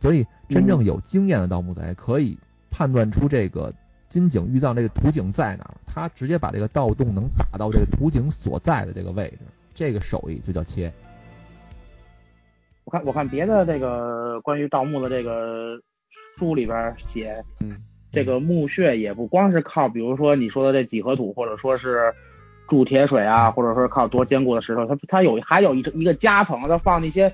[0.00, 2.38] 所以真正有经验的盗墓贼可以
[2.70, 3.74] 判断出这个
[4.08, 9.38] 金井玉藏这个土井在哪儿，他直接把这个盗洞能打到这个土井所在的这个位置，
[9.74, 10.92] 这个手艺就叫切。
[12.88, 15.78] 我看我看别的这个关于盗墓的这个
[16.38, 17.76] 书里边写，嗯，
[18.10, 22.10] 这个墓穴也不光是靠，比如说你说的这几何土，或者说是
[22.66, 27.28] 铸铁水啊，或者说靠多坚固的石头，它它有还有一一个夹层，它放那些，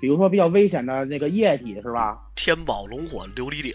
[0.00, 2.16] 比如说比较危险的那个液体，是吧？
[2.36, 3.74] 天宝龙火琉璃顶。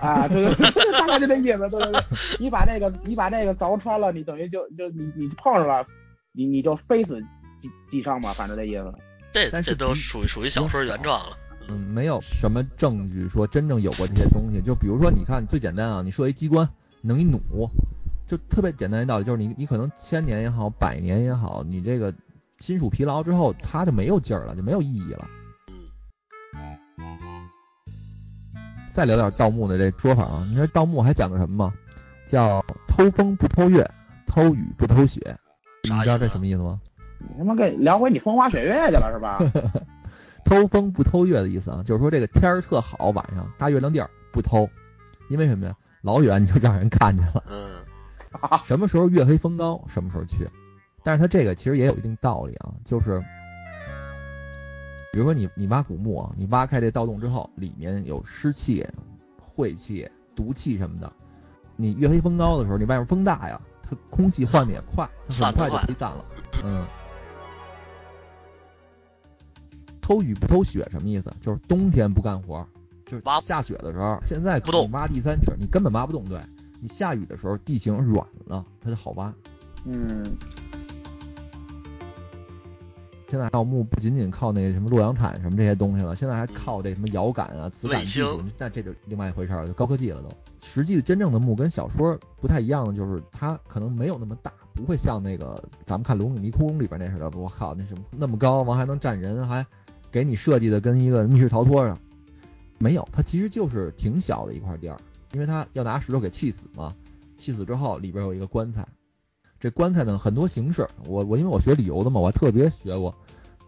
[0.00, 2.00] 啊，对对对， 大概就这意思，对对对。
[2.38, 5.84] 你把那个你把那个凿穿了，你等于就就你你碰上了，
[6.32, 7.20] 你你就非死
[7.58, 8.94] 即即伤嘛，反正这意思。
[9.32, 11.36] 这但是这都属于属于小说原创了。
[11.68, 14.62] 嗯，没有什么证据说真正有过这些东西。
[14.62, 16.68] 就比如说，你看最简单啊，你设一机关，
[17.02, 17.40] 能一弩，
[18.26, 22.14] 就特别简单一道理，就是你你可能千年也好，百年也好，你这个
[22.58, 25.28] 金属疲劳之后，它就没有劲儿了，就没有意义了。
[28.86, 31.74] 再聊点盗墓的这说法啊，你说盗墓还讲究什么吗？
[32.26, 33.88] 叫偷风不偷月，
[34.26, 35.36] 偷雨不偷雪。
[35.84, 36.80] 你知道这什么意思吗？
[37.18, 39.38] 你他妈给聊回你风花雪月去了是吧？
[40.44, 44.68] 偷风不偷月的意思啊，就是说这个天儿特好，晚上大月亮地儿不偷，
[45.28, 45.76] 因为什么呀？
[46.02, 47.42] 老远你就让人看见了。
[47.48, 47.82] 嗯，
[48.64, 50.48] 什么时候月黑风高，什么时候去。
[51.02, 53.20] 但是它这个其实也有一定道理啊，就是
[55.12, 58.86] 比如说你你挖古墓啊，你挖开这盗洞之后，里面有湿气、
[59.54, 61.12] 晦气、毒气什么的，
[61.76, 66.24] 你月黑风高的时候，你外面风大呀，它空气换的也快，它很快就吹散了。
[66.64, 66.86] 嗯。
[70.08, 71.30] 偷雨不偷雪什么意思？
[71.42, 72.66] 就是冬天不干活，
[73.04, 76.26] 就是挖下雪的时候，现在不动挖第三尺，你根本挖不动。
[76.26, 76.40] 对
[76.80, 79.30] 你下雨的时候，地形软了，它就好挖。
[79.84, 80.24] 嗯，
[83.28, 90.30] 现在盗墓不仅仅靠那什么洛阳铲什么这些东西了，现在还靠这什么遥感啊、磁感技术卫星，那这就另外一回事儿了，就高科技了都。
[90.62, 99.66] 实际真正的墓跟小说不太一样的，就是它可能没有那么大，不会像那个咱们看《龙与迷窟》里边那似的，我靠，那什么那么高，完还能站人，还
[100.10, 101.98] 给你设计的跟一个密室逃脱似的。
[102.78, 104.96] 没有，它其实就是挺小的一块地儿，
[105.32, 106.94] 因为它要拿石头给砌死嘛，
[107.36, 108.86] 砌死之后里边有一个棺材，
[109.58, 113.12] 这棺材呢很多形式，我我因为我学旅游的嘛，我还特别学过，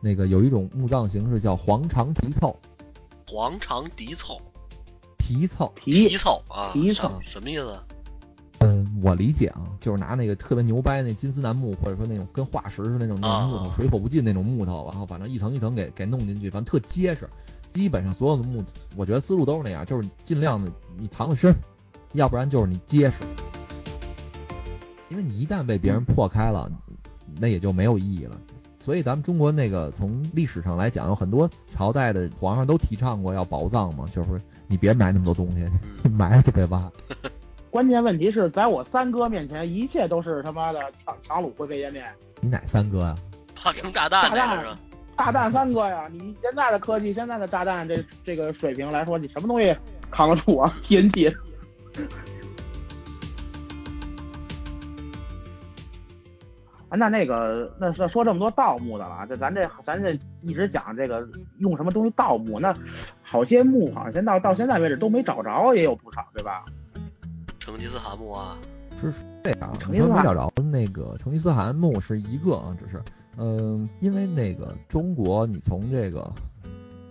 [0.01, 2.57] 那个有一种墓葬形式叫黄肠题凑，
[3.27, 4.41] 黄肠题凑，
[5.19, 7.77] 题凑，题题凑啊，题凑什什么意思？
[8.61, 17.29] 嗯，我理解啊，就是拿那个特别牛掰那金丝楠木，或者说那种跟化石似的那种那种木头，啊水火不进那种木头，然后反正一层一层给给弄进去，反正特结实。
[17.71, 18.65] 基本上所有的木，
[18.97, 21.55] 我觉得思路都是那样，就是尽量的你藏得深，
[22.15, 23.19] 要不然就是你结实。
[25.09, 26.71] 因为你一旦被别人破开了，
[27.39, 28.37] 那也就没有意义了。
[28.81, 35.65] 所以咱们中国那个从历史上来讲，有很多朝代的皇上都提倡过要宝藏嘛，就是你别埋那么多东西，
[36.03, 36.91] 嗯， 埋了就别挖。
[37.71, 42.05] 关键问题是在我三哥面前，一切都是他妈的强强弩灰飞烟灭。
[42.41, 43.15] 你哪三哥呀？
[43.63, 44.77] 发生炸弹炸弹？
[45.17, 46.09] 炸弹三哥呀！
[46.11, 49.77] 你现在的科技，现在的炸弹这这个水平来说，你什么东西
[50.11, 51.33] 扛得住啊？TNT。
[56.89, 61.25] 啊，那那个，那说说这么多盗墓的了，这咱这咱这一直讲这个
[61.59, 62.75] 用什么东西盗墓，那
[63.23, 66.65] 好些墓好像现到到现在为止都没找着，也有不少，对吧？
[67.61, 68.59] 成吉思汗墓啊，
[68.99, 73.01] 是是这样，你说成吉思汗没找着的那个成吉思汗墓是一个啊，只是，
[73.37, 76.29] 嗯、因为那个中国，你从这个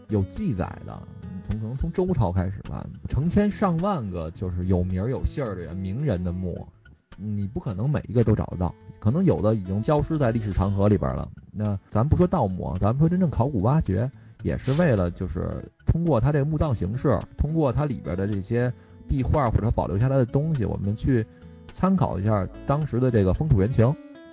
[0.08, 1.02] 有记载的，
[1.44, 6.68] 从可能从周朝开始吧，成千上万个就是有名儿有姓儿的人、名人的墓，
[7.16, 11.30] 你不可能每一个都找得到，可能有的已经消失在历史长河里边了。
[11.52, 14.10] 那咱不说盗墓啊，咱们说真正考古挖掘，
[14.42, 18.74] 也是为了就是通过它这个墓葬形式，通过它里边的这些
[19.10, 21.26] 壁画或者保留下来的东西，我们去
[21.74, 23.86] 参考一下当时的这个风土人情。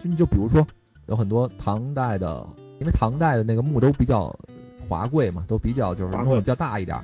[0.04, 0.64] 就你就比如说，
[1.06, 2.46] 有很多唐代的，
[2.78, 4.32] 因为唐代的那个墓都比较
[4.86, 7.02] 华贵嘛，都比较就是华贵弄得比较大一点儿，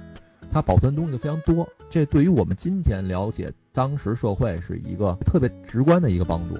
[0.52, 1.66] 它保存的东西就非常多。
[1.90, 6.54] 这对于我们今天了解当时社会是一个特别直观的一个帮助。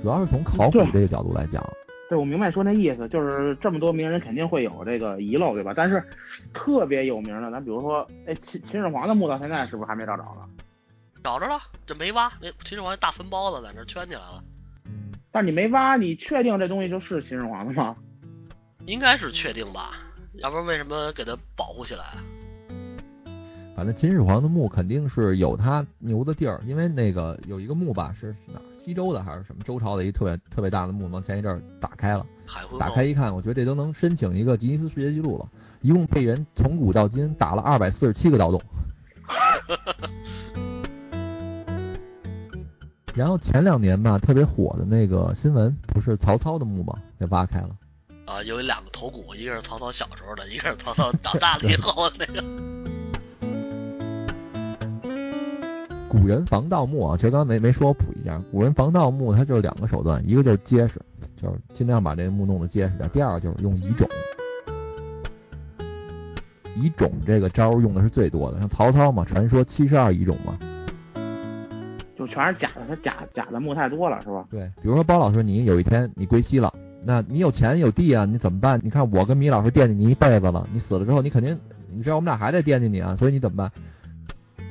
[0.00, 1.60] 主要是从考古这个角度来讲，
[2.08, 5.74] 对，我明白说那意思，就是这么多名人肯定会有这个遗漏，对吧？
[5.76, 6.02] 但是
[6.52, 10.48] 特别有名的，咱比如说，哎，秦秦始皇的墓到现在是不是还没找着呢？
[11.22, 14.42] 找着了，这没挖，那秦始皇大坟包子在那圈起来了，
[14.86, 17.94] 嗯，但你没挖，你确定这东西就是秦始皇的吗？
[18.86, 19.92] 应该是确定吧？
[20.34, 22.24] 要不然为什么给他保护起来啊？
[23.76, 28.62] 反正秦始皇的墓肯定是有他牛的地儿，因为那个有一个墓吧，是是哪儿？
[28.88, 32.24] 西周的还是什么周朝的一特别特别大的墓，往前一阵儿打开了，
[32.78, 35.46] 打开一看，我觉得这都能申请一个吉尼斯世界纪录了，
[35.82, 38.58] 一共被人从古到今打了二百四十七个盗洞。
[43.14, 46.98] 然后前两年吧，特别火的那个新闻，不是曹操的墓吗？
[47.20, 47.68] 给挖开了。
[48.24, 52.42] 啊，有两个头骨，一个是曹操小时候的，一个是曹操长大了以后的那个。
[56.08, 61.00] 古人防盗墓啊，其实刚才没没说，我补一下，古人防盗墓它就是两个手段，一个就是结实，
[61.36, 64.08] 就是尽量把这个墓弄得结实点；第二个就是用遗种。
[66.80, 70.58] 遗种这个招用的是最多的，像曹操嘛，传说七十二遗种嘛。
[72.16, 74.46] 就全是假的，他假假的墓太多了，是吧？
[74.50, 76.72] 对，比如说包老师，你有一天你归西了，
[77.04, 78.80] 那你有钱有地啊，你怎么办？
[78.82, 81.58] 你看我跟米老师惦记你一辈子了，你死了之后，你肯定，
[81.92, 83.70] 你知道我们俩还得惦记你啊，所以你怎么办？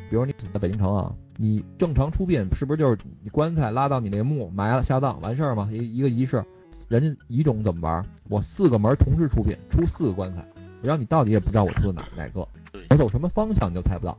[0.10, 5.70] 比如你死在北京城啊，你正常出殡是不是就是你棺材拉到你那墓埋了下葬完事儿吗？
[5.72, 6.44] 一一个仪式，
[6.88, 8.04] 人家遗种怎么玩？
[8.28, 10.44] 我四个门同时出殡，出四个棺材，
[10.82, 12.48] 然后你到底也不知道我出的哪哪个，
[12.90, 14.18] 我走什么方向你都猜不到。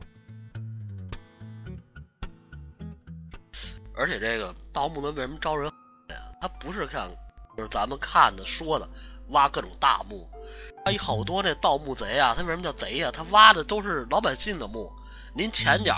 [3.93, 5.69] 而且这个盗墓门为什么招人？
[6.39, 7.09] 他不是看，
[7.57, 8.87] 就是咱们看的说的
[9.31, 10.25] 挖各种大墓，
[10.85, 13.11] 他有好多这盗墓贼啊，他为什么叫贼呀？
[13.11, 14.89] 他挖的都是老百姓的墓，
[15.33, 15.93] 您前脚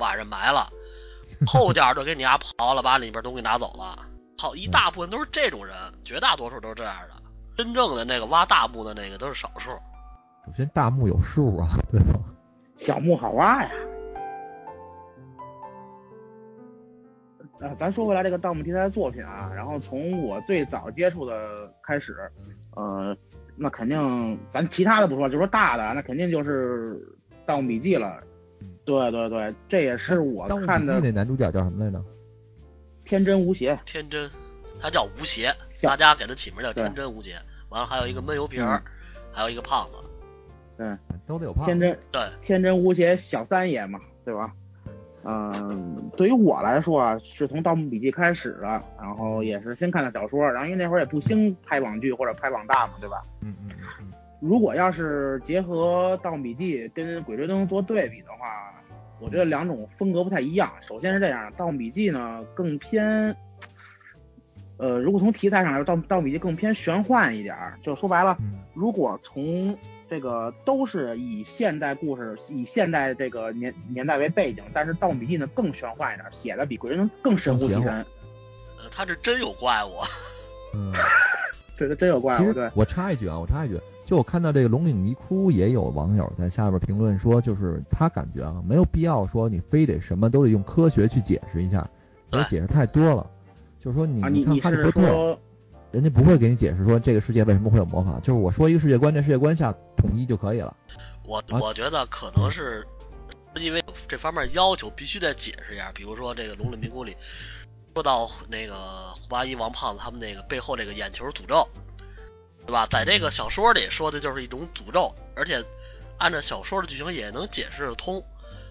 [0.00, 0.68] 晚上埋了，
[1.46, 3.96] 后脚就给你丫刨了，把里边东西拿走了。
[4.38, 7.14] 好一大部分都是这种人，绝大多数都是这样的。
[7.56, 9.70] 真正的那个挖大墓的那个都是少数。
[10.46, 12.18] 首先大墓有数啊，对吧？
[12.76, 13.70] 小墓好挖呀。
[17.60, 22.16] 呃，咱说回来这个盗墓题材的作品啊，然后从我最早接触的开始，
[22.74, 23.14] 呃，
[23.54, 26.94] 那肯定咱其他的不说，就说大的，那肯定就是
[27.44, 28.18] 《盗墓笔记》了。
[28.84, 32.02] 对对对，这也是我看的那男主角叫什么来着？
[33.04, 33.78] 天真无邪。
[33.84, 34.30] 天真，
[34.80, 37.36] 他叫吴邪，大家给他起名叫天真无邪。
[37.68, 38.82] 完了还有一个闷油瓶儿，
[39.32, 39.96] 还有一个胖子。
[41.26, 41.70] 都得有胖子。
[41.70, 44.52] 天真对，天真无邪小三爷嘛，对吧？
[45.22, 53.22] 嗯，对于我来说啊，是从《盗墓笔记》开始的，然后也是先看的小说，然后因为那会儿也不兴拍网剧或者拍网大嘛，对吧？
[53.42, 53.70] 嗯嗯
[54.00, 58.74] 嗯如果要是结合《盗墓笔记》跟《鬼吹灯》做对比的话，
[59.20, 60.72] 我觉得两种风格不太一样。
[60.80, 63.36] 首先是这样，《盗墓笔记》呢更偏，
[64.78, 67.78] 呃，如果从题材上来说，《盗盗墓笔记》更偏玄幻一点儿。
[67.82, 69.76] 就说白了，嗯如果从
[70.08, 77.84] 这个都是以现代故事、以现代这个年年代为背景，但是《盗墓笔记》呢更玄幻一点，写的比《鬼吹灯》更神乎其神。
[78.78, 79.90] 呃，他是真有怪物。
[80.72, 80.94] 嗯。
[81.80, 82.70] 这个真有怪其物，对。
[82.74, 91.88] 我插一句啊，我插一句，就我看到这个龙岭迷窟，也有网友在下边评论说，就是他感觉啊，没有必要说你非得什么都得用科学去解释一下，
[92.32, 93.26] 因为解释太多了。
[93.78, 100.76] 就是说你啊，你看人家不会给你解释说这个世界为什么会有魔法，就是我说一个世界观，这世界观下统一就可以了。
[101.24, 102.86] 我啊我觉得可能是
[103.58, 107.16] 因为这方面要求必须得解释一下，比如说这个《龙岭迷窟》里
[108.00, 111.68] 说到那个胡八一、王胖子他们那个背后这个眼球诅咒，
[112.64, 112.86] 对吧？
[112.90, 115.62] 在这个小说里说的就是一种诅咒，而且
[116.16, 118.24] 按照小说的剧情也能解释得通，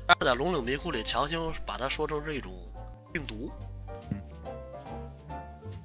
[0.07, 2.51] 但是在《龙岭迷窟》里强行把它说成是一种
[3.13, 3.51] 病毒。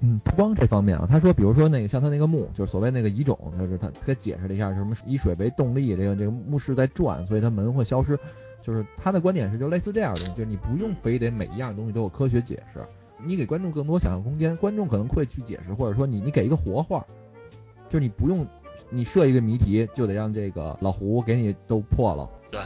[0.01, 8.19] 嗯，不光这方面啊，他说，比如说那个像他那个墓，就是所谓那个遗种，就是他他解释了一下，什么以水为动力，这个这个墓室在转，所以它门会消失。
[8.63, 12.81] 就是他的观点是，就类似这样的，就是你不用非得每一样东西都有科学解释，
[13.25, 17.05] 你给观众更多想象空间，观众可能会去解释，或者说你你给一个活话，
[17.89, 18.47] 就是你不用
[18.91, 22.29] 你设一个谜题，就得让这个老胡给你都破了。
[22.51, 22.61] 对，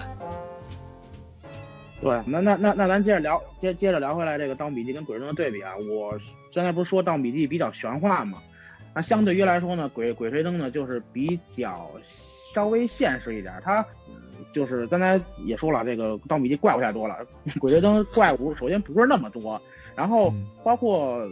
[2.01, 5.73] 对，那那那那咱接着聊，接接着聊回来这个《盗墓笔记》跟《鬼吹灯》的对比啊。
[5.77, 6.19] 我
[6.55, 8.43] 刚才不是说《盗墓笔记》比较玄幻嘛？
[8.95, 11.91] 那相对于来说呢，《鬼鬼吹灯》呢就是比较
[12.55, 13.55] 稍微现实一点。
[13.63, 13.85] 它
[14.53, 17.17] 就是刚才也说了，这个《盗墓笔记》怪物太多了，
[17.59, 19.61] 《鬼吹灯》怪物首先不是那么多，
[19.95, 21.27] 然后嗯包括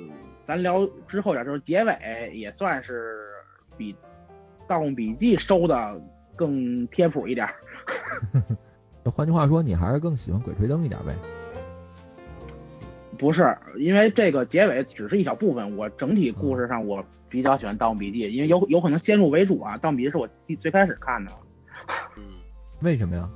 [0.46, 3.20] 咱聊之后点，就是结尾也算是
[3.76, 3.92] 比
[4.66, 6.00] 《盗墓笔记》收的
[6.34, 7.48] 更贴谱一点。
[9.04, 11.14] 就 换句话说，你还是更喜欢鬼吹灯一点呗？
[13.18, 21.32] 不是，因为这个结尾只是一小部分，我整体故事上我比较喜欢《盗墓笔记》，因为有有可能先入为主啊，《盗墓笔记》是我第最开始看的。
[22.81, 23.29] 嗯，为什么呀？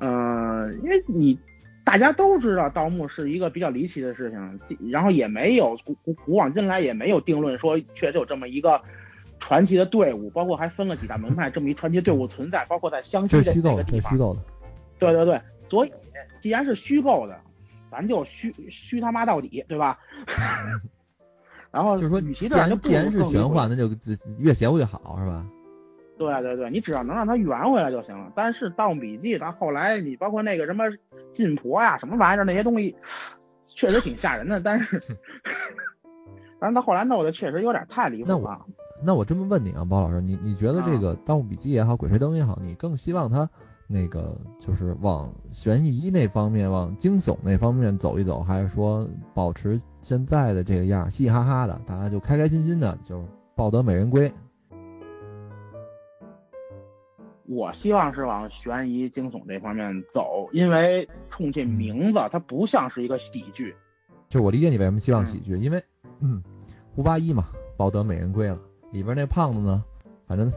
[0.00, 1.38] 嗯、因为你
[1.84, 4.30] 大家都知道盗墓是一个比较离奇的事
[4.68, 8.80] 情，然后也没有古古古往今来也没有定论说确实有这么一个
[9.38, 14.10] 传奇的队伍，包括还分了几大门派，这么一传奇队伍存在，包括在湘西的这个地方。
[14.10, 14.40] 这虚构的。
[14.98, 15.92] 对对对，所以
[16.40, 17.38] 既然是虚构的，
[17.90, 19.98] 咱就虚虚他妈到底，对吧？
[21.72, 25.46] 然后就是说，与其既这样，既然是玄幻，那就自越邪乎越好，是吧？
[26.18, 28.32] 对对对，你只要能让它圆回来就行了。
[28.34, 30.84] 但是《盗墓笔记》它后来你包括那个什么
[31.32, 32.96] 晋婆呀、什么玩意儿那些东西，
[33.64, 35.00] 确实挺吓人的，但是，
[36.58, 38.64] 但是他后来弄的确实有点太离谱那我了。
[39.04, 43.46] 那我这么问你啊，包老师，你你觉得这个《盗墓笔记》也好，《鬼吹灯》也好，你更希望它
[43.86, 54.32] 那个就是往悬疑那方面、往惊悚那方面走一走，还是说保持现在的这个样儿，嘻嘻哈哈的，大家就开开心心的，就是抱得美人归？
[57.48, 63.74] 我希望是往悬疑惊悚这方面走，因为冲这名字，它不像是一个喜剧。
[64.28, 65.82] 就我理解你为什么希望喜剧，因为
[66.20, 66.42] 嗯，
[66.94, 68.58] 胡八一嘛，抱得美人归了，
[68.90, 69.84] 里边那胖子呢，
[70.26, 70.52] 反正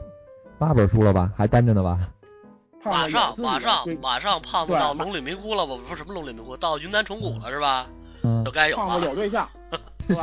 [0.57, 1.99] 八本书了吧，还单着呢吧？
[2.83, 5.75] 马上马上马上胖子到龙岭迷窟了吧？
[5.75, 7.87] 不是什么龙岭迷窟，到云南虫谷了是吧？
[8.23, 9.13] 嗯就，该有胖子有。
[9.15, 9.47] 对象，
[10.07, 10.17] 对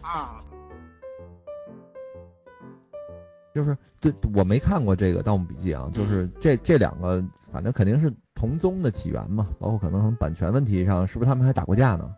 [0.00, 0.40] 啊，
[3.52, 3.76] 就是
[4.12, 12.10] 对我没看过这个《盗墓笔记》啊，就是这这两个，反正肯定是同宗的起源嘛，包括可能版权问题上，是不是他们还打过架呢？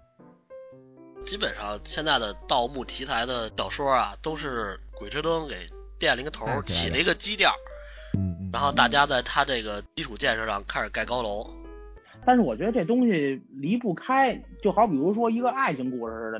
[1.27, 5.57] 基本上现在的盗墓题材的小说啊，都是《鬼吹灯》给
[5.99, 7.53] 垫了一个头起了一个基调，
[8.17, 8.51] 嗯嗯。
[8.53, 11.47] 然后大家在它这个基础建设上开始盖高楼。
[12.25, 16.39] 但是我觉得这东西离不开，就好比如说一个爱情故事似的，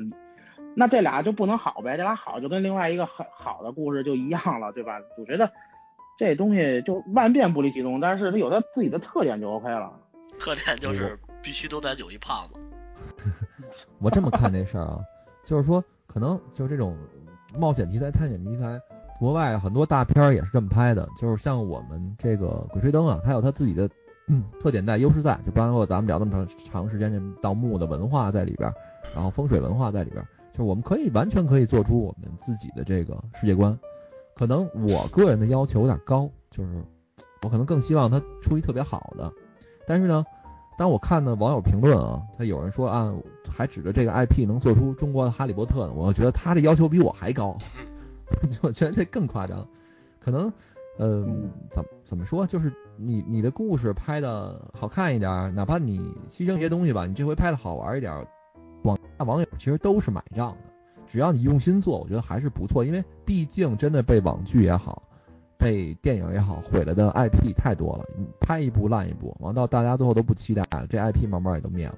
[0.75, 1.97] 那这俩就不能好呗？
[1.97, 4.99] 这俩好就跟另外一个很好的故事就一样了，对吧？
[5.17, 5.51] 我觉得
[6.17, 9.91] 这东西就万变不离其宗，但是它有它自己的特点就 OK 了。
[10.39, 12.59] 特点就是必须都得有一胖子。
[13.99, 14.99] 我这么看这事儿啊，
[15.43, 16.95] 就是说，可能就是这种
[17.57, 18.79] 冒险题材、探险题材，
[19.19, 21.07] 国外很多大片儿也是这么拍的。
[21.17, 23.89] 就是像我们这个《鬼吹灯》啊，它有它自己的
[24.27, 28.71] 嗯特点在、优势在，就包括咱们聊那么长长时间这盗墓的文化在里边，
[29.13, 30.27] 然后风水文化在里边儿，
[30.59, 33.79] 就我们可以完全可以做出我们自己的这个世界观。
[34.35, 36.83] 可能我个人的要求有点高，就是
[37.41, 39.31] 我可能更希望它出一特别好的，
[39.87, 40.25] 但是呢。
[40.77, 43.13] 当我看的网友评论啊，他有人说啊，
[43.49, 47.57] 还指着这个 IP 能做出中国的哈利波特呢，我觉得他的要求比我还高，
[48.63, 49.67] 我觉得这更夸张。
[50.21, 50.43] 可能，
[50.97, 51.25] 呃，
[51.69, 55.99] 怎么怎么说，就是你你的故事拍的好看一点，哪怕你
[56.29, 58.25] 牺牲一些东西吧，你这回拍的好玩一点，广
[59.19, 60.57] 大网友其实都是买账的。
[61.05, 65.03] 只要你用心做，我觉得还是不错，因为毕竟真的被网剧也好。
[65.57, 68.05] 被电影也好毁了的 IP 太多了，
[68.39, 71.95] 拍一部烂一部，完到大家最后都不期待了，这 IP 慢慢也都灭了。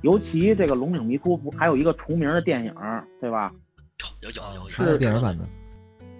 [0.00, 2.74] 尤其这个《龙岭迷窟》不还有一个重名的电影，
[3.20, 3.52] 对吧？
[4.22, 5.44] 有有有有，是电影版的，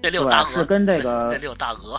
[0.02, 1.98] 这里有大对，鹅，是跟这这个这六大鹅。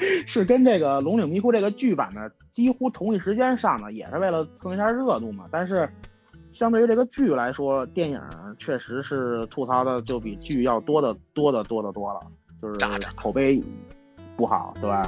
[0.26, 5.46] 是跟这个《龙岭迷窟》这个剧版呢几乎同一时间上的，也是为了蹭一下热度嘛。
[5.50, 5.88] 但是
[6.52, 8.20] 相对于这个剧来说，电影
[8.58, 12.20] 确实是吐槽的就比剧要多的多的多的多了，
[12.60, 12.74] 就是
[13.16, 13.62] 口碑
[14.36, 15.02] 不好，对吧？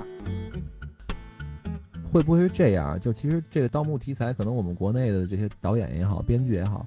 [2.13, 3.01] 会不会是这样？
[3.01, 6.87] 就其实这个盗墓题材，可能我们国内的这些导演也好，编剧也好，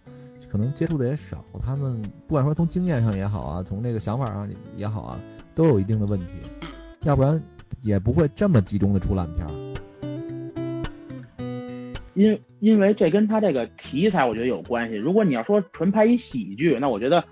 [0.51, 1.43] 可能接触的也少。
[1.63, 4.47] 他们不管说从经验上也好啊，从这个想法上
[4.77, 5.19] 也好啊，
[5.55, 6.33] 都有一定的问题，
[7.01, 7.41] 要不然
[7.85, 9.51] 也不会这么集中的出烂片儿。
[12.15, 14.95] 因因为这跟他这个题材我觉得有关系。
[14.95, 17.23] 如果你要说纯拍一喜剧，那我觉得，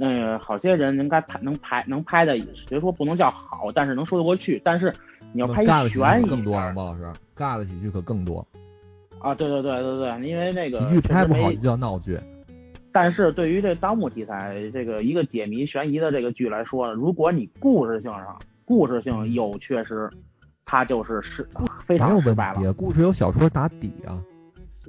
[0.00, 2.38] 呃，好些人应该拍能拍能拍的，
[2.70, 4.62] 别说不能叫好，但是能说得过去。
[4.64, 4.92] 但是
[5.32, 7.04] 你要拍一悬疑剧更多啊，包老师，
[7.36, 8.46] 尬的喜剧可更多。
[9.18, 12.18] 啊，对对对对对，因为那个喜剧拍不好就叫闹剧。
[12.92, 20.10] 但是对于这盗墓题材这个一个解谜悬疑的这个剧来说，如果你故事性上故事性有缺失，
[20.64, 21.48] 它就是失
[21.86, 24.20] 非常失败了故事有小说打底啊。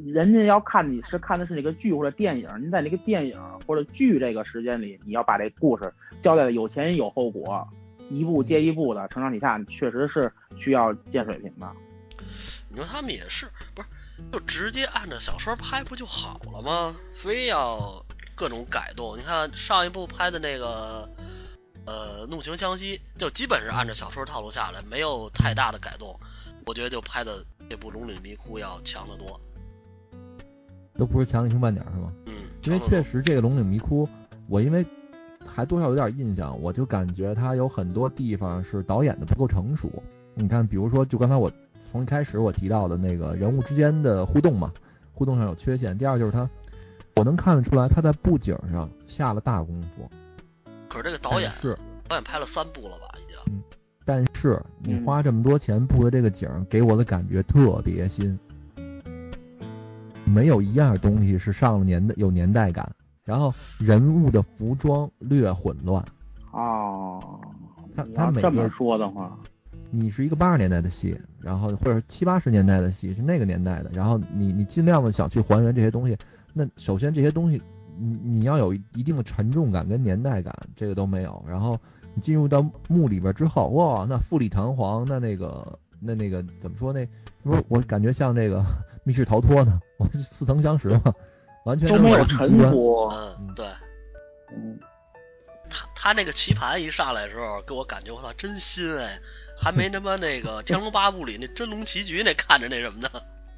[0.05, 7.67] 人家要看你是看的是那个剧或者电影，您在那个电影或者剧这个时间里，你要把这故事交代的有前因有后果，
[8.09, 11.71] 一步接一步的承上启下，确实是需要见水平的。
[12.69, 13.87] 你说他们也是，不是
[14.31, 16.95] 就直接按照小说拍不就好了吗？
[17.15, 18.03] 非要
[18.35, 19.17] 各种改动。
[19.17, 21.09] 你看上一部拍的那个，
[21.87, 26.19] 呃，《怒晴湘西》，就基本是按照小说套路下来，没有太大的改动。
[26.65, 29.39] 我觉得就拍的这部《龙岭迷窟》要强得多。
[30.95, 32.11] 都不是强里星半点是吗？
[32.25, 32.33] 嗯，
[32.63, 34.05] 因为确实这个龙岭迷窟，
[34.49, 34.85] 我因为
[35.45, 39.89] 还多少有点印象，我就感觉它有很多地方是导演的不够成熟。
[40.33, 44.73] 你看，比如说就刚才我从一开始我提到的那个人物之间的互动嘛，
[45.13, 45.97] 互动上有缺陷。
[45.97, 46.49] 第二就是他，
[47.15, 50.09] 我能看得出来他在布景上下了大功夫。
[50.89, 51.77] 可是这个导演是
[52.07, 53.07] 导演拍了三部了吧？
[53.17, 53.53] 已经。
[53.53, 53.63] 嗯
[54.05, 58.39] 但是你嗯花这么多钱布的这个景儿，给我的感觉特别新，
[60.23, 62.89] 没有一样东西是上了年代有年代感。
[63.25, 66.01] 然后人物的服装略混乱，
[66.51, 67.21] 哦，
[67.93, 69.37] 他你要这么他每个说的话，
[69.91, 76.17] 你是一个八十年代的戏，然后或者七八十年代的戏是那个年代的，然后你你尽量的想去还原这些东西，
[76.53, 77.61] 那首先这些东西
[77.97, 81.43] 你你要有一定的沉重感跟年代感，这个都没有。
[81.47, 81.77] 然后
[82.13, 87.07] 你进入到墓里边之后，哇，那富丽堂皇，那那个那那个怎么说那
[87.43, 88.63] 不是我感觉像这个
[89.03, 91.13] 密室逃脱呢，我似曾相识嘛，
[91.65, 93.09] 完全都没有沉关浮。
[93.09, 93.65] 嗯，对
[94.51, 94.79] 嗯，
[95.69, 99.19] 他他那个棋盘一上来的时候，给我感觉我操真新哎，
[99.59, 103.09] 还没他妈那个《天龙八部》里那真龙棋局那看着那什么呢。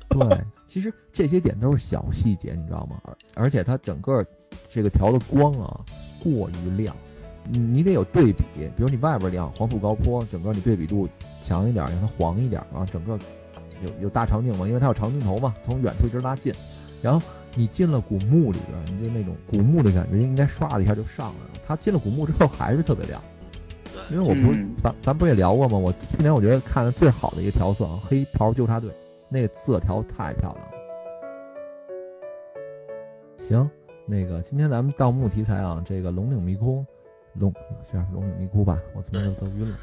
[0.10, 2.99] 对，其实这些点都是小细节，你知道吗？
[3.03, 4.26] 而而且它整个
[4.68, 5.80] 这个调的光啊
[6.24, 6.95] 过于亮，
[7.49, 8.43] 你你得有对比，
[8.76, 11.07] 比如你外边亮，黄土高坡，整个你对比度
[11.41, 13.18] 强一点，让它黄一点啊，整个
[13.84, 16.53] 有有大长镜嘛，因为它有长镜头嘛，从远处一直拉近，
[17.01, 21.62] 然后你进了古墓里边，你就那种古墓的感觉应该唰的一下就上来了。
[21.68, 23.22] 它进了古墓之后还是特别亮，
[23.93, 25.78] 对，因为我不是嗯咱咱不是也聊过吗？
[25.78, 28.91] 我去年我觉得看的最好的一个调色啊，黑袍纠察队
[29.30, 30.71] 那个色调太漂亮了。
[33.38, 33.69] 行，
[34.05, 36.86] 那个今天咱们盗墓题材啊，这个龙岭迷窟，
[37.36, 37.53] 龙
[37.84, 38.80] 这样是龙岭迷窟吧？
[38.95, 39.77] 我怎么都都晕了。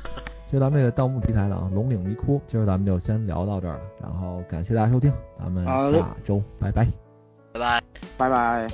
[0.48, 3.80] 就咱们这个盗墓题材的啊，龙岭迷窟，今儿咱们就先聊到这儿了。
[4.00, 6.86] 然后感谢大家收听，咱们下周拜拜。
[7.52, 7.82] 拜拜。
[8.18, 8.66] 拜拜。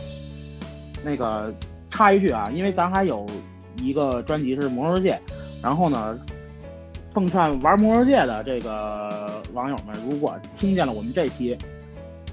[1.05, 1.53] 那个
[1.91, 3.27] 插一句啊，因为咱还有
[3.79, 5.15] 一个专辑是《魔兽世界》，
[5.63, 6.19] 然后呢，
[7.13, 11.57] 奉劝玩魔兽世界的这个网友们，如果听见了我们这期，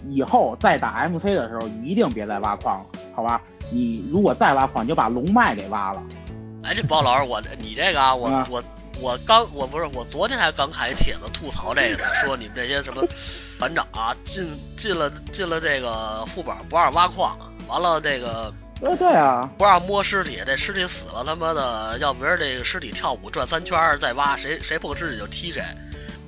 [0.05, 3.41] 以后再打 MC 的时候，一定别再挖矿了，好吧？
[3.71, 6.01] 你如果再挖矿，你就把龙脉给挖了。
[6.63, 8.63] 哎，这包老师，我你这个啊，我啊我
[9.01, 13.05] 我刚我不是我昨天还刚看一帖子吐槽这个呢， 说你们这些什么
[13.57, 14.45] 团长啊，进
[14.77, 17.37] 进了进了这个副本不让挖矿，
[17.67, 25.61] 完了这个对对啊，不让摸尸体，这尸体死了他妈的，要不然这个尸体跳舞转三圈儿再挖，谁谁碰尸体就踢谁。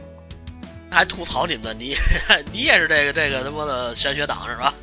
[0.92, 1.96] 还吐槽你们呢，你
[2.52, 4.74] 你也是这个这个他妈的玄学党是吧？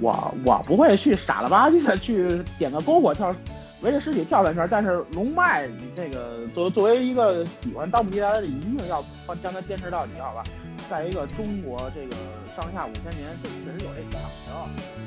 [0.00, 3.34] 我我不会去傻了吧唧的去点个篝火跳，
[3.80, 9.02] 围着尸体跳三圈，但是龙脉你这个作作为一个喜欢盗墓题材的人，一定要
[9.42, 10.44] 将它坚持到底，好吧？
[10.90, 12.14] 在一个中国这个
[12.54, 14.97] 上下五千年，这确实有这讲究。